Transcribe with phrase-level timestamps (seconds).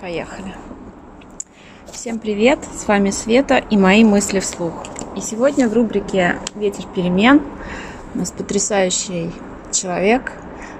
[0.00, 0.52] Поехали.
[1.90, 4.84] Всем привет, с вами Света и мои мысли вслух.
[5.16, 7.40] И сегодня в рубрике «Ветер перемен»
[8.14, 9.30] у нас потрясающий
[9.72, 10.32] человек,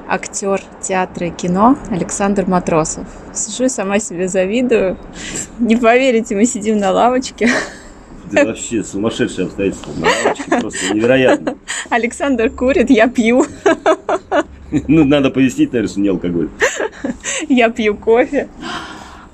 [0.06, 3.06] актер театра и кино Александр Матросов.
[3.32, 4.98] Сижу и сама себе завидую.
[5.58, 7.48] Не поверите, мы сидим на лавочке.
[8.30, 9.92] Да вообще сумасшедшие обстоятельства.
[9.96, 11.56] На лавочке просто невероятно.
[11.88, 13.46] Александр курит, я пью.
[14.88, 16.50] Ну, надо пояснить, наверное, что не алкоголь.
[17.48, 18.48] Я пью кофе.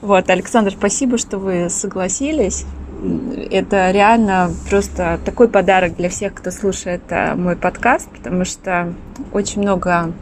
[0.03, 2.65] Вот, Александр, спасибо, что вы согласились.
[3.53, 8.95] Это реально просто такой подарок для всех, кто слушает э, мой подкаст, потому что
[9.33, 10.13] очень много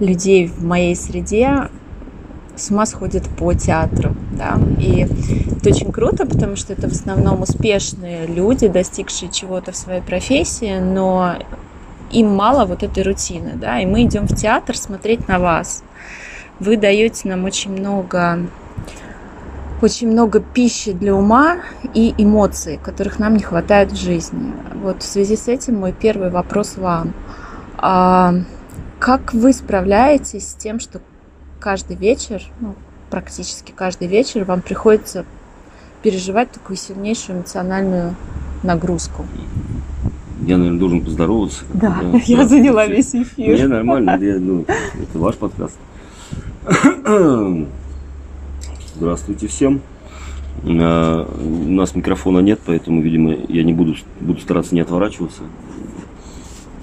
[0.00, 1.68] людей в моей среде
[2.56, 5.06] с ума сходят по театру, да, и
[5.56, 10.80] это очень круто, потому что это в основном успешные люди, достигшие чего-то в своей профессии,
[10.80, 11.36] но
[12.10, 15.84] им мало вот этой рутины, да, и мы идем в театр смотреть на вас.
[16.58, 18.40] Вы даете нам очень много
[19.82, 21.58] очень много пищи для ума
[21.94, 24.52] и эмоций, которых нам не хватает в жизни.
[24.82, 27.12] Вот в связи с этим мой первый вопрос вам.
[27.78, 28.34] А
[28.98, 31.00] как вы справляетесь с тем, что
[31.58, 32.74] каждый вечер, ну,
[33.10, 35.24] практически каждый вечер вам приходится
[36.02, 38.14] переживать такую сильнейшую эмоциональную
[38.62, 39.26] нагрузку?
[40.42, 41.64] Я, наверное, должен поздороваться.
[41.74, 43.56] Да, да я да, заняла весь эфир.
[43.56, 45.76] Не, нормально, я, ну, это ваш подкаст.
[49.02, 49.80] Здравствуйте всем.
[50.64, 55.42] А, у нас микрофона нет, поэтому, видимо, я не буду, буду стараться не отворачиваться.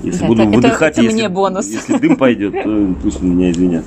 [0.03, 1.67] Если да, буду это, выдыхать, это, это если, бонус.
[1.67, 3.85] если дым пойдет, то пусть меня извинят.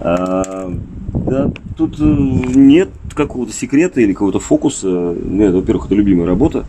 [0.00, 0.74] А,
[1.14, 5.14] да, тут э, нет какого-то секрета или какого-то фокуса.
[5.22, 6.66] Нет, во-первых, это любимая работа.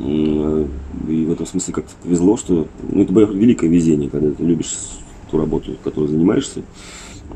[0.00, 4.72] И в этом смысле как-то повезло, что ну, это великое везение, когда ты любишь
[5.30, 6.62] ту работу, которой занимаешься.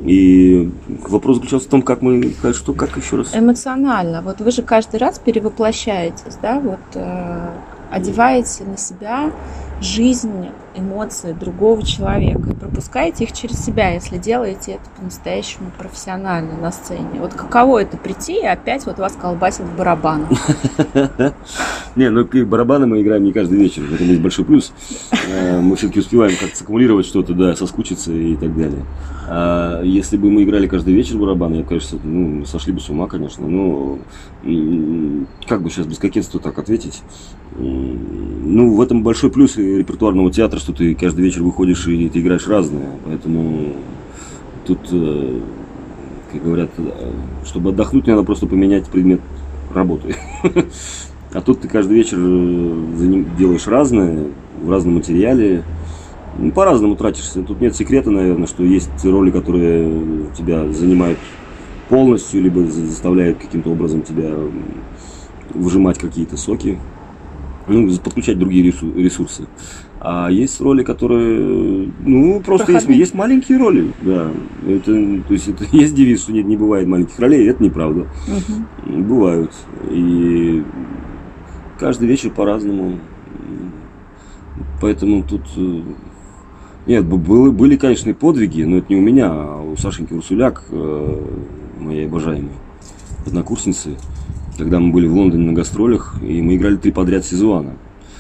[0.04, 0.70] И
[1.08, 3.34] вопрос заключался в том, как мы, что, как еще раз?
[3.34, 4.22] Эмоционально.
[4.22, 7.48] Вот вы же каждый раз перевоплощаетесь, да, вот э,
[7.90, 9.30] одеваете на себя
[9.80, 17.18] жизнь, эмоции другого человека пропускаете их через себя, если делаете это по-настоящему профессионально на сцене.
[17.18, 20.28] Вот каково это прийти и опять вот вас колбасит в барабанах?
[21.96, 24.72] Не, ну барабаны мы играем не каждый вечер, это есть большой плюс.
[25.30, 28.84] Э, мы все-таки успеваем как-то саккумулировать что-то, да, соскучиться и так далее.
[29.28, 33.06] А если бы мы играли каждый вечер барабаны, я, конечно, ну, сошли бы с ума,
[33.06, 33.46] конечно.
[33.46, 33.98] Но
[35.48, 37.02] как бы сейчас без кокетства так ответить?
[37.58, 42.46] Ну, в этом большой плюс репертуарного театра, что ты каждый вечер выходишь и ты играешь
[42.46, 42.90] разное.
[43.04, 43.72] Поэтому
[44.66, 45.40] тут, э,
[46.32, 47.12] как говорят, э,
[47.44, 49.20] чтобы отдохнуть, надо просто поменять предмет
[49.74, 50.16] работы.
[51.32, 54.28] А тут ты каждый вечер э, делаешь разное,
[54.62, 55.64] в разном материале.
[56.38, 57.42] Ну, по-разному тратишься.
[57.42, 61.18] Тут нет секрета, наверное, что есть роли, которые тебя занимают
[61.88, 64.34] полностью, либо заставляют каким-то образом тебя
[65.52, 66.78] выжимать какие-то соки,
[67.66, 69.46] ну, подключать другие ресурсы.
[70.00, 74.30] А есть роли, которые, ну, просто есть, есть маленькие роли, да.
[74.66, 74.92] Это,
[75.26, 78.06] то есть это есть девиз, что нет, не бывает маленьких ролей, это неправда.
[78.26, 79.02] Угу.
[79.02, 79.52] Бывают.
[79.90, 80.62] И
[81.78, 82.98] каждый вечер по-разному.
[84.80, 85.82] Поэтому тут э,
[86.86, 91.20] нет, были, были, конечно, подвиги, но это не у меня, а у Сашеньки Урсуляк, э,
[91.80, 92.52] моей обожаемой
[93.26, 93.96] однокурсницы,
[94.58, 97.74] когда мы были в Лондоне на гастролях, и мы играли три подряд сезона.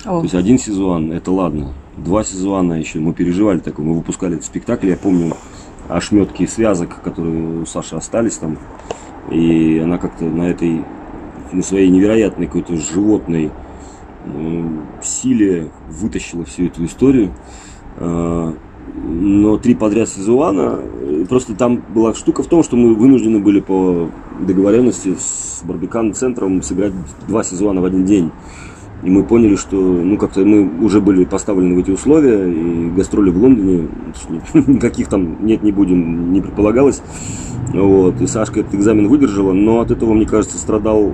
[0.04, 0.18] О.
[0.18, 1.72] То есть один сезон, это ладно.
[1.96, 5.34] Два сезона еще мы переживали такой, мы выпускали этот спектакль, я помню
[5.88, 8.58] ошметки связок, которые у Саши остались там.
[9.30, 10.84] И она как-то на этой,
[11.52, 13.50] на своей невероятной какой-то животной
[14.24, 14.68] э,
[15.02, 17.32] силе вытащила всю эту историю.
[18.94, 23.60] Но три подряд сезона, э, просто там была штука в том, что мы вынуждены были
[23.60, 24.08] по
[24.40, 26.92] договоренности с Барбикан-центром сыграть
[27.28, 28.30] два сезона в один день.
[29.02, 33.30] И мы поняли, что ну как-то мы уже были поставлены в эти условия, и гастроли
[33.30, 33.88] в Лондоне,
[34.54, 37.02] никаких там нет, не будем, не предполагалось.
[37.74, 41.12] Вот, и Сашка этот экзамен выдержала, но от этого, мне кажется, страдал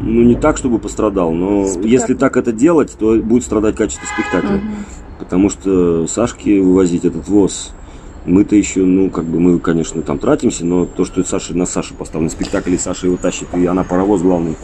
[0.00, 1.88] ну не так, чтобы пострадал, но Спектакль.
[1.88, 4.56] если так это делать, то будет страдать качество спектакля.
[4.56, 4.64] Угу.
[5.18, 7.72] Потому что Сашке вывозить этот ВОЗ,
[8.24, 11.94] мы-то еще, ну, как бы мы, конечно, там тратимся, но то, что Саша, на Сашу
[11.94, 14.56] поставлен спектакль, и Саша его тащит, и она паровоз главный.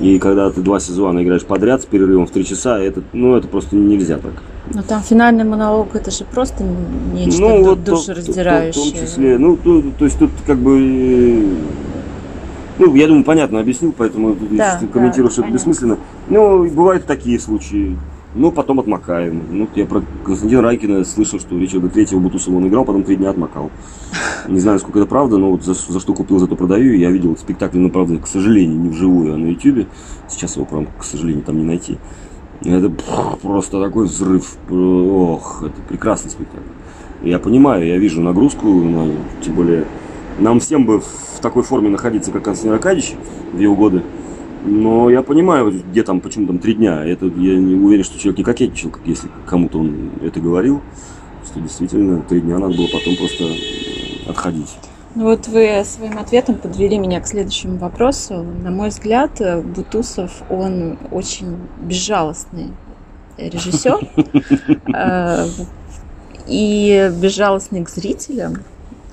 [0.00, 3.48] И когда ты два сезона играешь подряд с перерывом в три часа, это, ну, это
[3.48, 4.32] просто нельзя так.
[4.72, 6.64] Но там финальный монолог, это же просто
[7.12, 8.82] нечто ну, вот душераздирающее.
[8.82, 11.44] В том числе, ну, то, то есть тут как бы
[12.78, 15.98] ну, я думаю, понятно объяснил, поэтому да, комментирую, да, что это бессмысленно.
[16.30, 17.98] Ну, бывают такие случаи.
[18.34, 19.42] Ну, потом отмокаем.
[19.50, 23.30] Ну, я про Константина Райкина слышал, что Ричарда Третьего Бутусова он играл, потом три дня
[23.30, 23.70] отмокал.
[24.46, 26.94] Не знаю, сколько это правда, но вот за, за что купил, зато продаю.
[26.94, 29.88] Я видел спектакль, но, правда, к сожалению, не вживую, а на Ютубе.
[30.28, 31.98] Сейчас его, прям, к сожалению, там не найти.
[32.62, 32.92] Это
[33.42, 34.56] просто такой взрыв.
[34.70, 36.68] Ох, это прекрасный спектакль.
[37.22, 39.10] Я понимаю, я вижу нагрузку, но,
[39.42, 39.86] тем более
[40.38, 43.14] нам всем бы в такой форме находиться, как Константин Аркадьевич
[43.52, 44.02] в его годы.
[44.62, 47.04] Но я понимаю, где там, почему там три дня.
[47.04, 50.82] Это я не уверен, что человек не кокетничал, как если кому-то он это говорил.
[51.46, 53.44] Что действительно три дня надо было потом просто
[54.28, 54.76] отходить.
[55.14, 58.44] Ну вот вы своим ответом подвели меня к следующему вопросу.
[58.62, 62.68] На мой взгляд, Бутусов, он очень безжалостный
[63.36, 63.98] режиссер
[64.94, 65.46] э,
[66.46, 68.58] и безжалостный к зрителям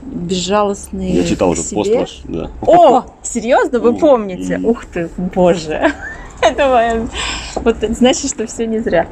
[0.08, 1.12] безжалостный.
[1.12, 2.50] Я читал уже пост ваш, да.
[2.62, 4.60] О, серьезно, вы помните?
[4.64, 5.92] Ух ты, боже.
[6.42, 7.08] Это
[7.56, 9.08] вот значит, что все не зря.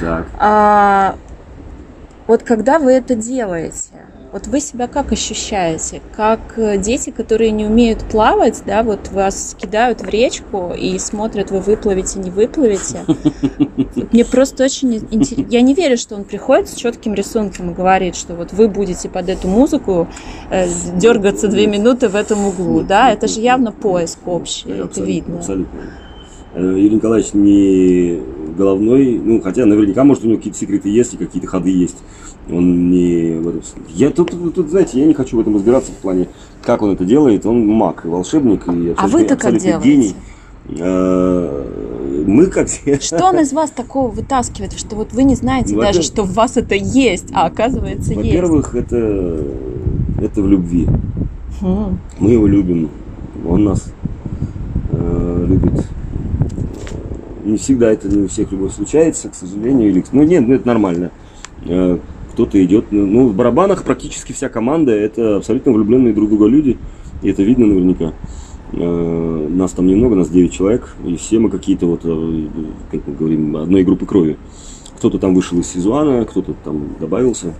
[0.00, 0.26] Так.
[0.38, 1.16] А,
[2.26, 3.90] вот когда вы это делаете,
[4.32, 6.00] вот вы себя как ощущаете?
[6.16, 11.50] Как э, дети, которые не умеют плавать, да, вот вас кидают в речку и смотрят,
[11.50, 13.04] вы выплывете, не выплывете.
[14.12, 15.46] Мне просто очень интересно.
[15.50, 19.10] Я не верю, что он приходит с четким рисунком и говорит, что вот вы будете
[19.10, 20.08] под эту музыку
[20.50, 23.10] э, дергаться две минуты в этом углу, да?
[23.10, 25.38] Это же явно поиск общий, это видно.
[25.38, 25.80] Абсолютно.
[26.54, 28.20] Э, Юрий Николаевич не
[28.56, 31.96] головной, ну, хотя наверняка, может, у него какие-то секреты есть и какие-то ходы есть.
[32.50, 33.40] Он не
[33.88, 36.28] Я тут, тут, знаете, я не хочу в этом разбираться в плане,
[36.62, 37.46] как он это делает.
[37.46, 39.88] Он маг и волшебник, и а вы-то как делаете?
[39.88, 40.14] гений.
[40.80, 46.02] А, мы как Что он из вас такого вытаскивает, что вот вы не знаете даже,
[46.02, 48.26] что в вас это есть, а оказывается есть?
[48.26, 49.44] Во-первых, это,
[50.20, 50.88] это в любви.
[51.60, 51.98] Хм.
[52.18, 52.90] Мы его любим,
[53.46, 53.92] он нас
[54.90, 55.86] э, любит.
[57.44, 59.90] Не всегда это не у всех любовь случается, к сожалению.
[59.90, 60.04] Или...
[60.12, 61.10] Ну нет, ну это нормально.
[61.66, 61.98] Э,
[62.32, 62.86] кто-то идет.
[62.90, 66.78] Ну, ну, в барабанах практически вся команда это абсолютно влюбленные друг друга люди.
[67.22, 68.12] И это видно наверняка.
[68.72, 72.48] Э, нас там немного, нас 9 человек, и все мы какие-то вот, э,
[72.90, 74.38] как мы говорим, одной группы крови.
[74.96, 77.54] Кто-то там вышел из Сизуана, кто-то там добавился.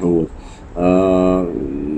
[0.00, 0.28] Вот.
[0.74, 1.46] А,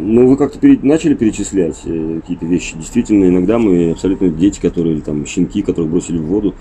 [0.05, 0.79] ну, вы как-то пере...
[0.83, 2.77] начали перечислять э, какие-то вещи.
[2.77, 6.55] Действительно, иногда мы абсолютно дети, которые, там, щенки, которых бросили в воду.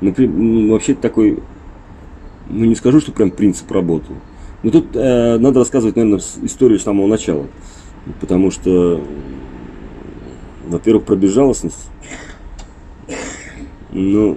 [0.00, 1.38] Например, вообще такой,
[2.50, 4.12] ну, не скажу, что прям принцип работы.
[4.62, 7.46] Но тут э, надо рассказывать, наверное, историю с самого начала.
[8.20, 9.00] Потому что,
[10.66, 11.88] во-первых, про безжалостность.
[13.92, 14.36] Ну,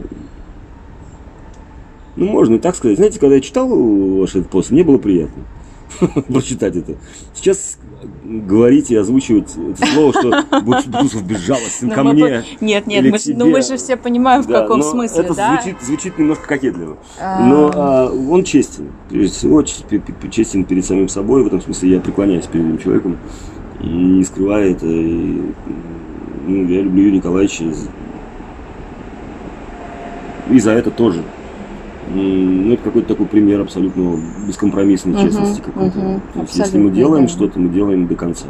[2.16, 2.98] ну, можно и так сказать.
[2.98, 5.44] Знаете, когда я читал ваш этот пост, мне было приятно.
[6.28, 6.96] прочитать это.
[7.34, 7.78] Сейчас
[8.24, 12.44] говорить и озвучивать это слово, что Бутусов безжалостен ко мне.
[12.60, 15.54] Нет, нет, мы, ну мы же все понимаем, в каком смысле, это да?
[15.62, 16.98] звучит, звучит немножко кокетливо.
[17.20, 17.46] А.
[17.46, 18.92] Но а, он честен.
[19.10, 21.44] Прежде всего, честен перед самим собой.
[21.44, 23.18] В этом смысле я преклоняюсь перед этим человеком.
[23.82, 24.86] И не скрывая это.
[24.86, 27.66] Ну, я люблю Юрия Николаевича.
[30.50, 31.24] И за это тоже
[32.13, 36.00] ну, это какой-то такой пример абсолютно бескомпромиссной uh-huh, честности какой-то.
[36.00, 37.31] Uh-huh, То есть, если мы делаем да.
[37.31, 38.48] что-то, мы делаем до конца.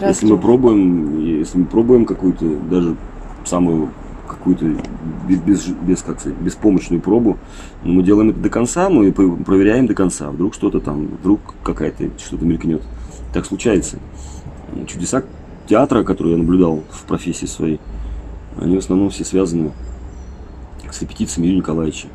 [0.00, 2.96] Раз если мы пробуем, если мы пробуем какую-то даже
[3.44, 3.90] самую
[4.28, 4.66] какую-то
[5.26, 7.38] без, без, без, как сказать, беспомощную пробу,
[7.82, 10.30] мы делаем это до конца, мы проверяем до конца.
[10.30, 12.82] Вдруг что-то там, вдруг какая-то что-то мелькнет.
[13.32, 13.98] Так случается.
[14.86, 15.22] Чудеса
[15.66, 17.80] театра, которые я наблюдал в профессии своей,
[18.56, 19.70] они в основном все связаны
[20.90, 22.08] с репетициями Юрия Николаевича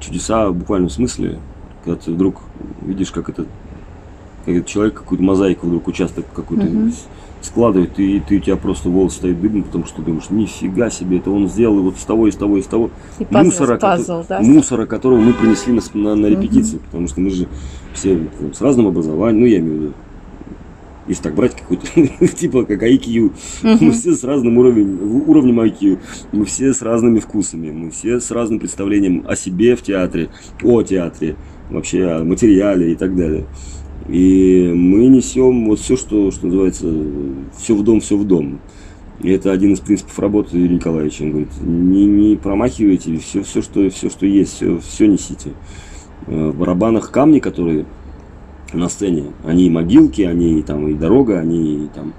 [0.00, 1.38] чудеса в буквальном смысле,
[1.84, 2.42] когда ты вдруг
[2.82, 3.48] видишь, как этот,
[4.44, 6.90] как этот человек какую-то мозаику вдруг участок какой-то угу.
[7.40, 11.30] складывает, и ты у тебя просто волос стоит дыбом, потому что думаешь, нифига себе, это
[11.30, 14.40] он сделал вот с того, из того, из того и мусора, пазл, да?
[14.40, 16.84] мусора, которого мы принесли на, на, на репетиции, угу.
[16.86, 17.48] потому что мы же
[17.94, 19.94] все там, с разным образованием, ну я имею в виду,
[21.08, 21.86] если так брать какой-то,
[22.36, 25.98] типа как IQ, мы все с разным уровнем, уровнем IQ,
[26.32, 30.28] мы все с разными вкусами, мы все с разным представлением о себе в театре,
[30.62, 31.36] о театре,
[31.70, 33.46] вообще о материале и так далее.
[34.08, 36.90] И мы несем вот все, что, что называется,
[37.58, 38.60] все в дом, все в дом.
[39.20, 41.24] И это один из принципов работы Юрия Николаевича.
[41.24, 45.50] Он говорит, не, не промахивайте, все, все, что, все, что есть, все, все несите.
[46.26, 47.84] Э, в барабанах камни, которые
[48.72, 49.32] на сцене.
[49.44, 52.12] Они и могилки, они и, там, и дорога, они и, там,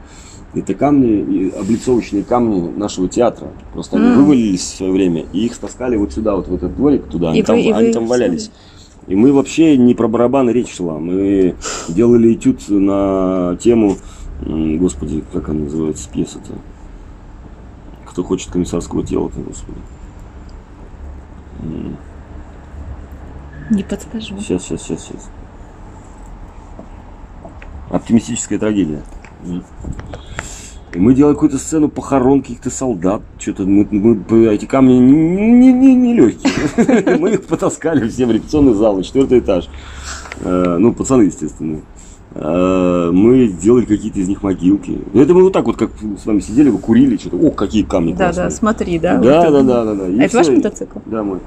[0.53, 3.49] это камни, и облицовочные камни нашего театра.
[3.73, 3.99] Просто mm.
[3.99, 7.29] они вывалились в свое время, и их стаскали вот сюда, вот в этот дворик туда,
[7.29, 8.51] они, и там, вы, они там валялись.
[9.07, 10.99] И мы вообще не про барабаны речь шла.
[10.99, 11.55] Мы
[11.87, 13.97] делали этюд на тему,
[14.45, 16.53] господи, как она называется, пьеса-то?
[18.05, 19.79] Кто хочет комиссарского тела-то, господи.
[23.71, 24.37] Не подскажу.
[24.39, 25.29] Сейчас, сейчас, сейчас, сейчас.
[27.89, 29.01] Оптимистическая трагедия.
[30.93, 33.21] И мы делали какую-то сцену похорон каких-то солдат.
[33.37, 37.17] Что-то мы, мы, эти камни не, не, не, не легкие.
[37.19, 39.69] Мы их потаскали все в репетиционный зал, четвертый этаж.
[40.41, 41.81] Э, ну, пацаны, естественно.
[42.31, 44.99] Э, мы делали какие-то из них могилки.
[45.13, 45.91] Это мы вот так вот, как
[46.21, 47.37] с вами сидели, вы курили, что-то.
[47.37, 49.17] О, какие камни Да, да, смотри, да.
[49.17, 50.99] Да, да, да, да, это ваш мотоцикл?
[51.05, 51.39] Да, мой.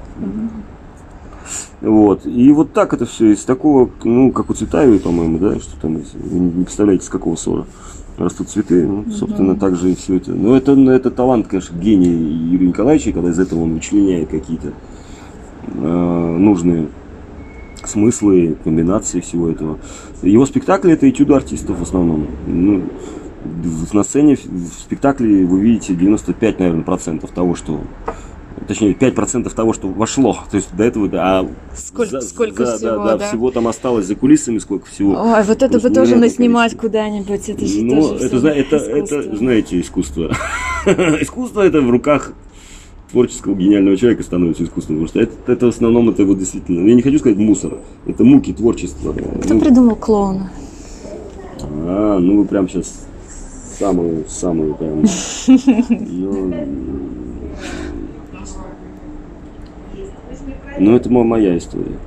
[1.83, 2.25] Вот.
[2.25, 5.95] И вот так это все из такого, ну, как у Цветаевой, по-моему, да, что там,
[5.95, 7.65] вы не представляете, с какого ссора
[8.17, 8.87] растут цветы.
[8.87, 10.31] Ну, собственно, так же и все это.
[10.31, 14.71] Но это, ну, это талант, конечно, гения Юрия Николаевича, когда из этого он вычленяет какие-то
[15.67, 16.87] э, нужные
[17.83, 19.77] смыслы, комбинации всего этого.
[20.21, 22.27] Его спектакли это этюды артистов в основном.
[22.47, 22.83] Ну,
[23.91, 27.81] на сцене в спектакле вы видите 95, наверное, процентов того, что
[28.63, 30.37] точнее 5% того, что вошло.
[30.49, 33.27] То есть до этого, а сколько, за, сколько за, всего, да, да?
[33.27, 35.13] всего там осталось за кулисами, сколько всего.
[35.13, 39.35] Ой, вот это бы тоже наснимать куда-нибудь, это же ну, тоже это, это, это, это,
[39.37, 40.31] знаете, искусство.
[40.85, 42.33] искусство это в руках
[43.11, 44.97] творческого гениального человека становится искусством.
[44.97, 48.23] Потому что это, это в основном это вот действительно, я не хочу сказать мусор, это
[48.23, 49.13] муки творчества.
[49.13, 50.51] Кто ну, придумал клоуна?
[51.61, 53.07] А, ну вы прям сейчас
[53.79, 55.03] самую, самую прям.
[60.77, 61.97] ну, это моя история.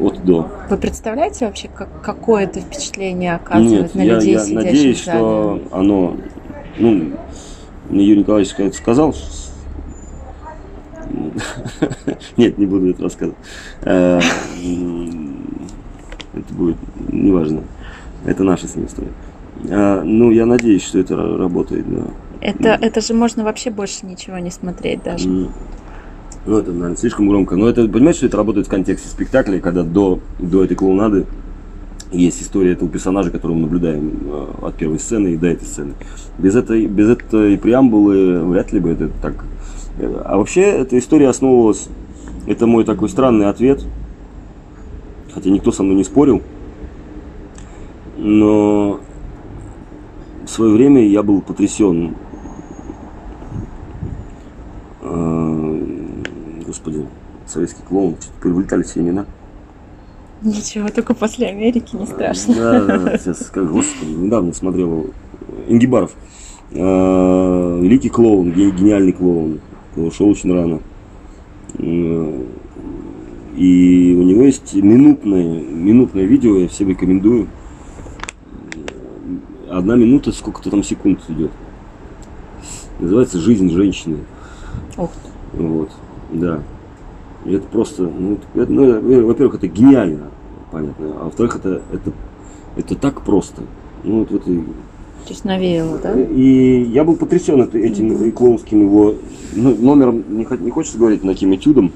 [0.00, 0.50] От до.
[0.68, 5.60] Вы представляете вообще, как, какое это впечатление оказывает Нет, на я, людей, я надеюсь, что
[5.70, 6.16] оно,
[6.78, 7.12] ну,
[7.88, 9.14] мне Юрий Николаевич сказал.
[12.36, 13.38] Нет, не буду это рассказывать.
[13.82, 14.20] Э,
[16.34, 16.76] это будет
[17.10, 17.62] неважно.
[18.24, 19.12] Это наша с ним история.
[19.70, 22.06] А, Ну, я надеюсь, что это ра- работает, да.
[22.40, 25.48] Это, это же можно вообще больше ничего не смотреть даже.
[26.46, 27.56] Ну, это, наверное, слишком громко.
[27.56, 31.26] Но это, понимаете, что это работает в контексте спектакля, когда до, до этой клоунады
[32.12, 35.94] есть история этого персонажа, которого мы наблюдаем э, от первой сцены и до этой сцены.
[36.38, 39.44] Без этой, без этой преамбулы вряд ли бы это так.
[39.98, 41.88] Э, А вообще, эта история основывалась,
[42.46, 43.82] это мой такой странный ответ,
[45.34, 46.42] хотя никто со мной не спорил,
[48.16, 49.00] но
[50.44, 52.14] в свое время я был потрясен
[56.86, 57.06] э, господи,
[57.46, 59.26] советский клоун, что-то повылетали все имена.
[60.42, 62.54] Ничего, только после Америки не страшно.
[62.54, 65.06] Да, сейчас скажу, господи, недавно смотрел
[65.68, 66.12] Ингибаров.
[66.72, 69.60] Э, Великий клоун, ге- гениальный клоун.
[69.96, 70.80] Ушел очень рано.
[71.78, 72.42] Э,
[73.56, 77.48] И у него есть минутное, минутное видео, я всем рекомендую.
[79.70, 81.50] Одна минута, сколько-то там секунд идет.
[83.00, 84.18] Называется «Жизнь женщины».
[84.94, 85.08] Ты.
[85.54, 85.90] Вот,
[86.32, 86.62] да.
[87.46, 90.28] И это просто, ну, это, ну, во-первых, это гениально,
[90.72, 92.12] понятно, а во-вторых, это, это,
[92.76, 93.62] это так просто.
[94.02, 96.20] Ну, вот, вот и, То есть навеяло, да?
[96.20, 99.14] и я был потрясен этим и клоунским его
[99.54, 101.92] ну, номером, не, не хочется говорить, на каким этюдом,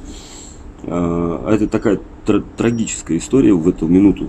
[0.85, 4.29] а это такая тра- трагическая история в эту минуту.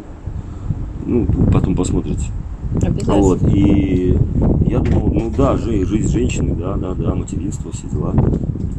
[1.05, 2.25] Ну, потом посмотрите.
[2.75, 3.17] Обязательно.
[3.17, 4.15] Вот, и
[4.67, 8.13] я думал, ну да, жи- жизнь женщины, да, да, да, материнство, все дела.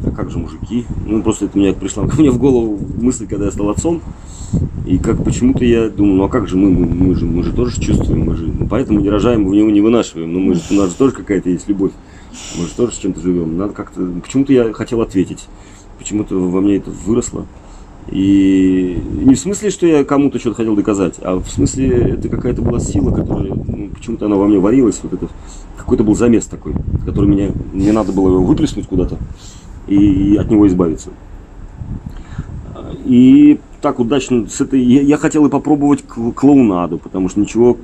[0.05, 0.85] А как же мужики?
[1.05, 4.01] Ну, просто это мне пришла ко мне в голову мысль, когда я стал отцом.
[4.85, 7.53] И как почему-то я думаю, ну а как же мы, мы, мы же, мы же
[7.53, 10.61] тоже чувствуем, мы же, ну, поэтому не рожаем, мы его не вынашиваем, но мы же,
[10.71, 11.91] у нас же тоже какая-то есть любовь,
[12.59, 13.57] мы же тоже с чем-то живем.
[13.57, 15.47] Надо как-то, почему-то я хотел ответить,
[15.97, 17.45] почему-то во мне это выросло.
[18.11, 22.61] И не в смысле, что я кому-то что-то хотел доказать, а в смысле, это какая-то
[22.61, 25.29] была сила, которая, ну, почему-то она во мне варилась, вот это,
[25.77, 26.73] какой-то был замес такой,
[27.05, 29.17] который меня, мне надо было его выплеснуть куда-то
[29.87, 31.09] и, от него избавиться.
[33.05, 37.77] И так удачно с этой, я, я хотел и попробовать кл- клоунаду, потому что ничего,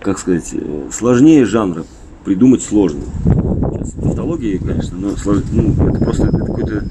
[0.00, 1.84] как сказать, э, сложнее жанра
[2.24, 3.00] придумать сложно.
[3.24, 6.84] Сейчас тавтология, конечно, но слож- ну, это просто это какой-то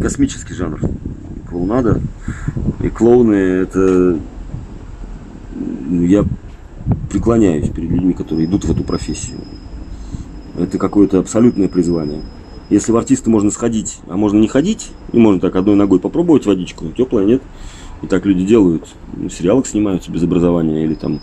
[0.00, 0.80] космический жанр.
[1.48, 2.00] Клоунада.
[2.82, 4.18] И клоуны это
[5.54, 6.24] ну, я
[7.10, 9.38] преклоняюсь перед людьми, которые идут в эту профессию.
[10.58, 12.22] Это какое-то абсолютное призвание.
[12.70, 16.46] Если в артисты можно сходить, а можно не ходить, и можно так одной ногой попробовать
[16.46, 17.42] водичку, теплая нет.
[18.02, 18.86] И так люди делают.
[19.16, 21.20] Ну, сериалы снимаются без образования или там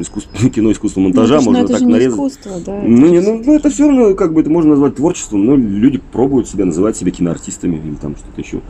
[0.00, 2.14] искусство, кино искусство Ну, монтажа, ну, можно так же нарезать.
[2.14, 2.80] искусство, да.
[2.82, 6.00] Ну, не, ну, ну, это все равно, как бы это можно назвать творчеством, но люди
[6.12, 8.60] пробуют себя, называть себя киноартистами или там что-то еще.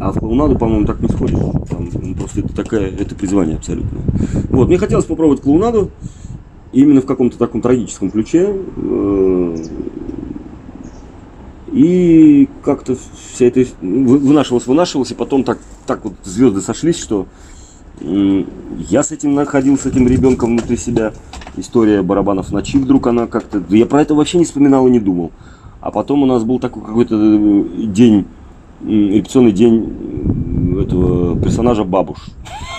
[0.00, 1.38] А в клоунаду, по-моему, так не сходишь.
[1.68, 3.98] Там, ну, просто это такая, это призвание абсолютно.
[4.50, 5.90] Вот, мне хотелось попробовать клоунаду
[6.74, 8.54] именно в каком-то таком трагическом ключе.
[8.76, 9.56] Э,
[11.72, 12.96] И как-то
[13.32, 17.26] вся это вынашивалось, вынашивалось, и потом так, так вот звезды сошлись, что
[18.00, 21.12] я с этим находил, с этим ребенком внутри себя.
[21.56, 23.62] История барабанов ночи вдруг она как-то...
[23.70, 25.32] Я про это вообще не вспоминал и не думал.
[25.80, 28.26] А потом у нас был такой какой-то э, день,
[28.84, 32.18] репетиционный день этого персонажа Бабуш.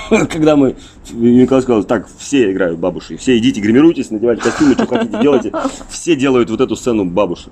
[0.29, 0.75] Когда мы,
[1.11, 5.51] Николай сказал, так, все играют бабуши, все идите, гримируйтесь, надевайте костюмы, что хотите, делайте.
[5.89, 7.49] Все делают вот эту сцену бабуши.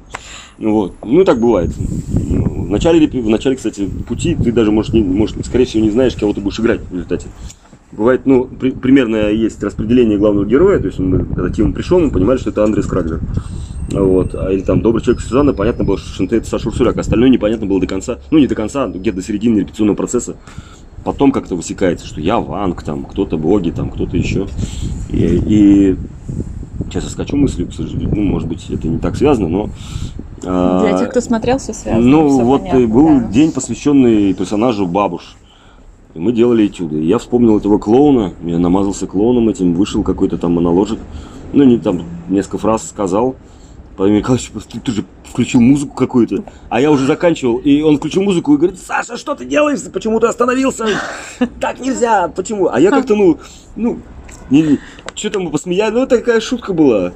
[0.57, 0.93] Вот.
[1.03, 1.71] Ну, так бывает.
[1.75, 6.15] В начале, в начале, кстати, пути ты даже, можешь, не, можешь, скорее всего, не знаешь,
[6.15, 7.27] кого ты будешь играть в результате.
[7.91, 12.09] Бывает, ну, при, примерно есть распределение главного героя, то есть, мы, когда Тим пришел, мы
[12.09, 13.19] понимали, что это Андрей Скраглер.
[13.91, 14.33] Вот.
[14.33, 16.97] А, или там «Добрый человек Сюзанна», понятно было, что это Саша Урсуляк.
[16.97, 18.19] Остальное непонятно было до конца.
[18.31, 20.35] Ну, не до конца, где-то до середины репетиционного процесса.
[21.03, 24.47] Потом как-то высекается, что я Ванг, там, кто-то Боги, там, кто-то еще.
[25.09, 25.97] И, и
[26.87, 29.69] сейчас я скачу мыслью, к сожалению, ну, может быть, это не так связано, но...
[30.45, 32.05] А, Для тех, кто смотрел, все связано.
[32.05, 33.27] Ну, все вот понятно, был да.
[33.27, 35.35] день, посвященный персонажу Бабуш.
[36.13, 37.01] И мы делали этюды.
[37.01, 40.99] И я вспомнил этого клоуна, я намазался клоуном этим, вышел какой-то там моноложек.
[41.53, 43.35] Ну, не там, несколько фраз сказал.
[43.97, 46.43] Владимир Николаевич, ты, ты же включил музыку какую-то.
[46.69, 47.57] А я уже заканчивал.
[47.57, 49.79] И он включил музыку и говорит, Саша, что ты делаешь?
[49.91, 50.85] Почему ты остановился?
[51.59, 52.27] Так нельзя.
[52.27, 52.69] Почему?
[52.69, 53.39] А я как-то, ну,
[53.75, 53.99] ну,
[54.51, 54.79] не,
[55.15, 55.93] что-то мы посмеялись.
[55.95, 57.13] Ну, такая шутка была.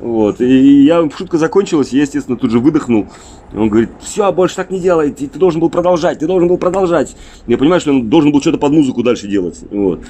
[0.00, 0.40] Вот.
[0.40, 3.06] И я, шутка закончилась, я, естественно, тут же выдохнул.
[3.54, 6.58] Он говорит, все, больше так не делай, ты, ты должен был продолжать, ты должен был
[6.58, 7.16] продолжать.
[7.46, 9.60] Я понимаю, что он должен был что-то под музыку дальше делать.
[9.70, 10.00] Вот.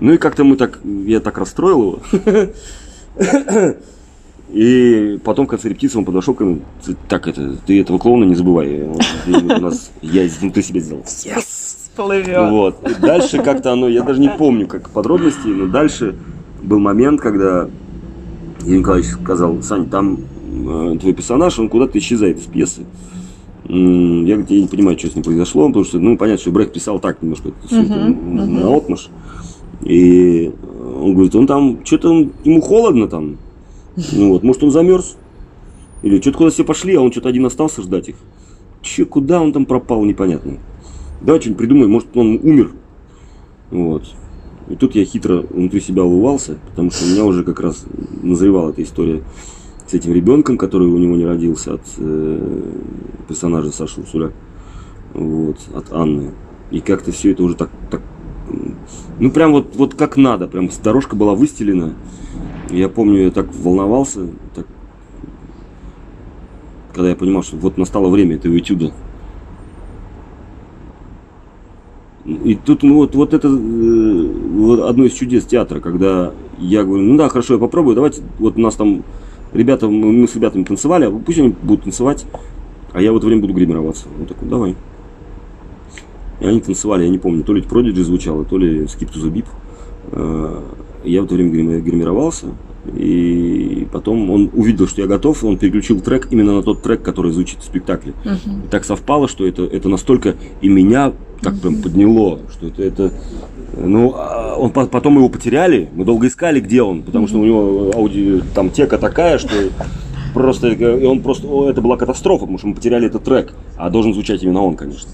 [0.00, 2.52] Ну и как-то мы так, я так расстроил его.
[4.52, 6.60] И потом в конце репетиции он подошел ко мне,
[7.08, 11.02] так это, ты этого клоуна не забывай, у нас, я ты себе сделал.
[11.02, 11.70] Yes!
[11.90, 12.50] Всплывет.
[12.50, 12.88] Вот.
[12.88, 16.14] И дальше как-то оно, я даже не помню как подробности, но дальше
[16.62, 17.68] был момент, когда
[18.64, 22.82] Юрий Николаевич сказал, Сань, там э, твой персонаж, он куда-то исчезает из пьесы.
[23.64, 26.72] Я, говорит, я не понимаю, что с ним произошло, потому что, ну, понятно, что Брехт
[26.72, 29.10] писал так немножко, это на отмаш.
[29.82, 30.50] И
[31.00, 33.36] он говорит, он там, что-то ему холодно там,
[34.12, 35.16] ну вот, может он замерз,
[36.02, 38.16] или что-то куда все пошли, а он что-то один остался ждать их.
[38.82, 40.58] Че, куда он там пропал, непонятно.
[41.20, 42.72] Давай что-нибудь придумаем, может он умер.
[43.70, 44.04] Вот.
[44.68, 47.84] И тут я хитро внутри себя улыбался, потому что у меня уже как раз
[48.22, 49.22] назревала эта история
[49.86, 52.72] с этим ребенком, который у него не родился от э,
[53.28, 54.32] персонажа Саши Урсуля,
[55.12, 56.30] вот, от Анны.
[56.70, 58.00] И как-то все это уже так, так
[59.18, 61.94] ну прям вот, вот как надо, прям дорожка была выстелена.
[62.70, 64.66] Я помню, я так волновался, так,
[66.94, 68.92] когда я понимал, что вот настало время этого этюда.
[72.24, 77.02] И тут ну, вот, вот это э, вот одно из чудес театра, когда я говорю,
[77.02, 79.02] ну да, хорошо, я попробую, давайте, вот у нас там
[79.52, 82.24] ребята, мы, с ребятами танцевали, а пусть они будут танцевать,
[82.92, 84.06] а я в это время буду гримироваться.
[84.18, 84.76] Он такой, давай.
[86.40, 89.32] И они танцевали, я не помню, то ли Prodigy звучало, то ли Skip to the
[89.32, 89.46] Beep.
[91.04, 92.46] Я в это время грими- гримировался,
[92.96, 97.32] и потом он увидел, что я готов, он переключил трек именно на тот трек, который
[97.32, 98.12] звучит в спектакле.
[98.64, 103.12] И так совпало, что это, это настолько и меня так прям подняло, что это, это
[103.76, 107.44] ну, а он, по- потом его потеряли, мы долго искали, где он, потому что у
[107.44, 109.54] него ауди, там тека такая, что
[110.34, 114.12] просто, и он просто, это была катастрофа, потому что мы потеряли этот трек, а должен
[114.12, 115.10] звучать именно он, конечно.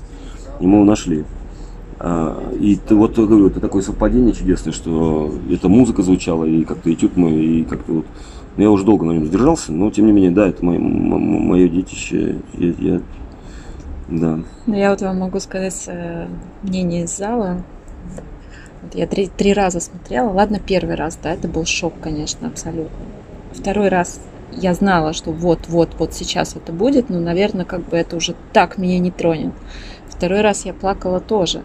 [0.61, 1.25] И мы его нашли.
[1.98, 7.16] А, И вот говорю, это такое совпадение чудесное, что эта музыка звучала, и как-то этюд
[7.16, 8.06] мой, и как-то вот.
[8.56, 11.68] ну, Я уже долго на нем сдержался, но тем не менее, да, это мое, мое
[11.68, 12.37] детище.
[12.54, 13.00] Я, я-
[14.09, 14.38] да.
[14.66, 16.28] Ну, я вот вам могу сказать э,
[16.62, 17.62] мнение из зала.
[18.82, 20.30] Вот я три, три раза смотрела.
[20.30, 22.90] Ладно, первый раз, да, это был шок, конечно, абсолютно.
[23.52, 24.20] Второй раз
[24.52, 28.78] я знала, что вот-вот, вот сейчас это будет, но, наверное, как бы это уже так
[28.78, 29.52] меня не тронет.
[30.09, 31.62] Второй раз я плакала тоже.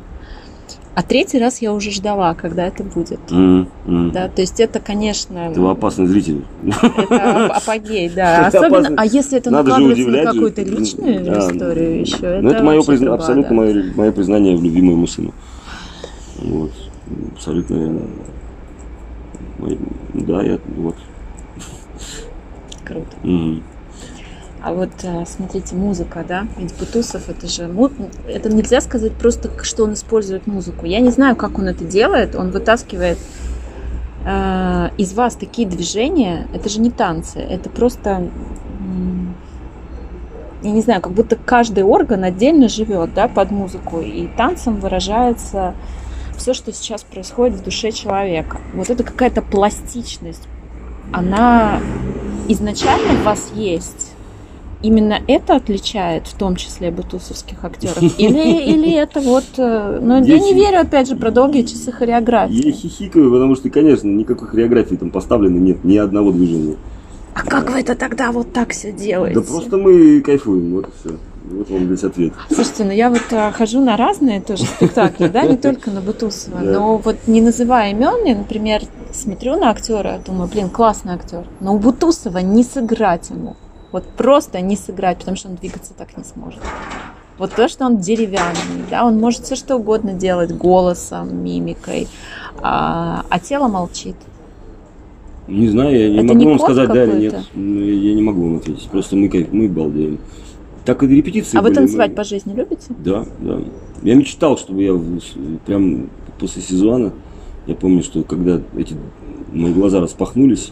[0.94, 3.20] А третий раз я уже ждала, когда это будет.
[3.32, 4.12] М, м.
[4.12, 6.44] Да, то есть это, конечно, Ты опасный зритель.
[6.68, 8.48] это ап- апогей, да.
[8.50, 8.96] Это Особенно, опасно.
[8.98, 11.40] а если это Надо накладывается на какую-то личную Да.
[11.40, 13.56] историю еще, это Ну, это мое вообще призна- труба, абсолютно да.
[13.56, 15.34] мое, мое признание в любви моему сыну.
[16.40, 16.72] Вот.
[17.36, 18.00] Абсолютно.
[19.60, 19.80] мой-
[20.14, 20.96] Да, я вот.
[22.84, 23.16] Круто.
[23.24, 23.64] Мгм.
[24.63, 27.69] А вот а, смотрите, музыка, да, ведь Бутусов это же,
[28.28, 30.86] это нельзя сказать просто, что он использует музыку.
[30.86, 33.17] Я не знаю, как он это делает, он вытаскивает
[34.24, 38.30] а, из вас такие движения, это же не танцы, это просто,
[40.62, 45.74] я не знаю, как будто каждый орган отдельно живет, да, под музыку, и танцем выражается
[46.38, 48.60] все, что сейчас происходит в душе человека.
[48.76, 50.47] Вот это какая-то пластичность,
[51.12, 51.80] она
[52.47, 54.11] изначально в вас есть,
[54.82, 58.02] именно это отличает, в том числе бутусовских актеров?
[58.20, 59.46] Или, или это вот...
[59.58, 62.72] э, Ну, я Здесь- не верю, опять же, про долгие часы Я хореографии.
[62.72, 66.76] хихикаю, потому что, конечно, никакой хореографии там поставлено нет, ни одного движения.
[67.34, 69.39] А как вы это тогда вот так все делаете?
[69.39, 71.17] Да просто мы кайфуем, вот и все.
[71.50, 72.34] Вот вам весь ответ.
[72.54, 76.60] Слушайте, ну я вот а, хожу на разные тоже спектакли, да, не только на Бутусова,
[76.62, 76.72] Да.
[76.72, 81.76] но вот не называя имен, я, например, смотрю на актера, думаю, блин, классный актер, но
[81.76, 83.56] у Бутусова не сыграть ему,
[83.92, 86.60] вот просто не сыграть, потому что он двигаться так не сможет.
[87.38, 92.08] Вот то, что он деревянный, да, он может все что угодно делать голосом, мимикой,
[92.62, 94.16] а, а тело молчит.
[95.48, 97.36] Не знаю, я не Это могу не вам сказать, да или нет.
[97.56, 98.88] Ну, Я не могу вам ответить.
[98.90, 100.20] Просто мы, кайф- мы балдеем.
[100.86, 102.86] Так и репетиции А вы были, танцевать мы- по жизни любите?
[102.90, 103.60] Да, да.
[104.04, 105.00] Я мечтал, чтобы я
[105.66, 107.12] прям после сезона,
[107.68, 108.96] я помню, что когда эти
[109.52, 110.72] мои глаза распахнулись,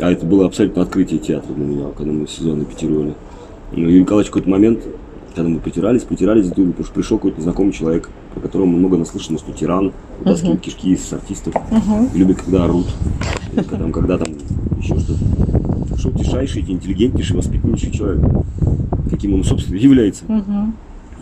[0.00, 3.14] а это было абсолютно открытие театра для меня, когда мы сезон репетировали.
[3.72, 4.80] Ну, Юрий Николаевич в какой-то момент,
[5.34, 9.38] когда мы потирались, потирались, потому что пришел какой-то знакомый человек, про которого мы много наслышаны,
[9.38, 11.54] что тиран, вытаскивает кишки из артистов,
[12.14, 12.86] любит, когда орут,
[13.54, 14.28] когда, там, когда там
[14.78, 15.18] еще что-то.
[15.98, 18.20] Что утешающий, интеллигентнейший, воспитаннейший человек,
[19.10, 20.24] каким он, собственно, является.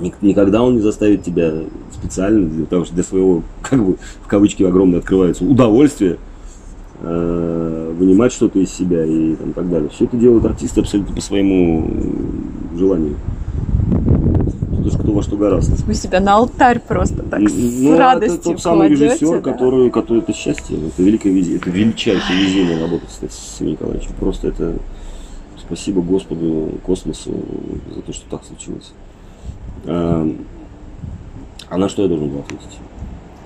[0.00, 1.52] Ник- Никогда он не заставит тебя
[1.92, 6.16] специально для того, что для своего, как бы, в кавычки огромное открывается, удовольствия э,
[7.02, 9.88] вынимать что-то из себя и там, так далее.
[9.90, 13.16] Все это делают артисты абсолютно по своему э, желанию.
[14.76, 15.76] Тут уж кто во что гораздо.
[15.84, 19.52] Вы себя на алтарь просто так с Ну, радостью это тот самый кладете, режиссер, да?
[19.52, 24.12] который, который это счастье, это великое везение, это величайшее везение работать с, с Ильей Николаевичем.
[24.18, 24.74] Просто это
[25.58, 27.32] спасибо Господу, космосу
[27.94, 28.92] за то, что так случилось.
[29.86, 30.28] А,
[31.68, 32.78] а на что я должен был ответить?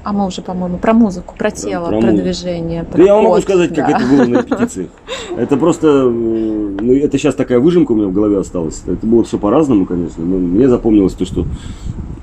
[0.05, 2.23] А мы уже, по-моему, про музыку, про тело, про про, музыку.
[2.23, 3.97] движение, про Да я вам могу сказать, как да.
[3.97, 4.91] это было на репетициях.
[5.37, 8.83] Это просто, э, ну, это сейчас такая выжимка у меня в голове осталась.
[8.87, 11.45] Это было все по-разному, конечно, но мне запомнилось то, что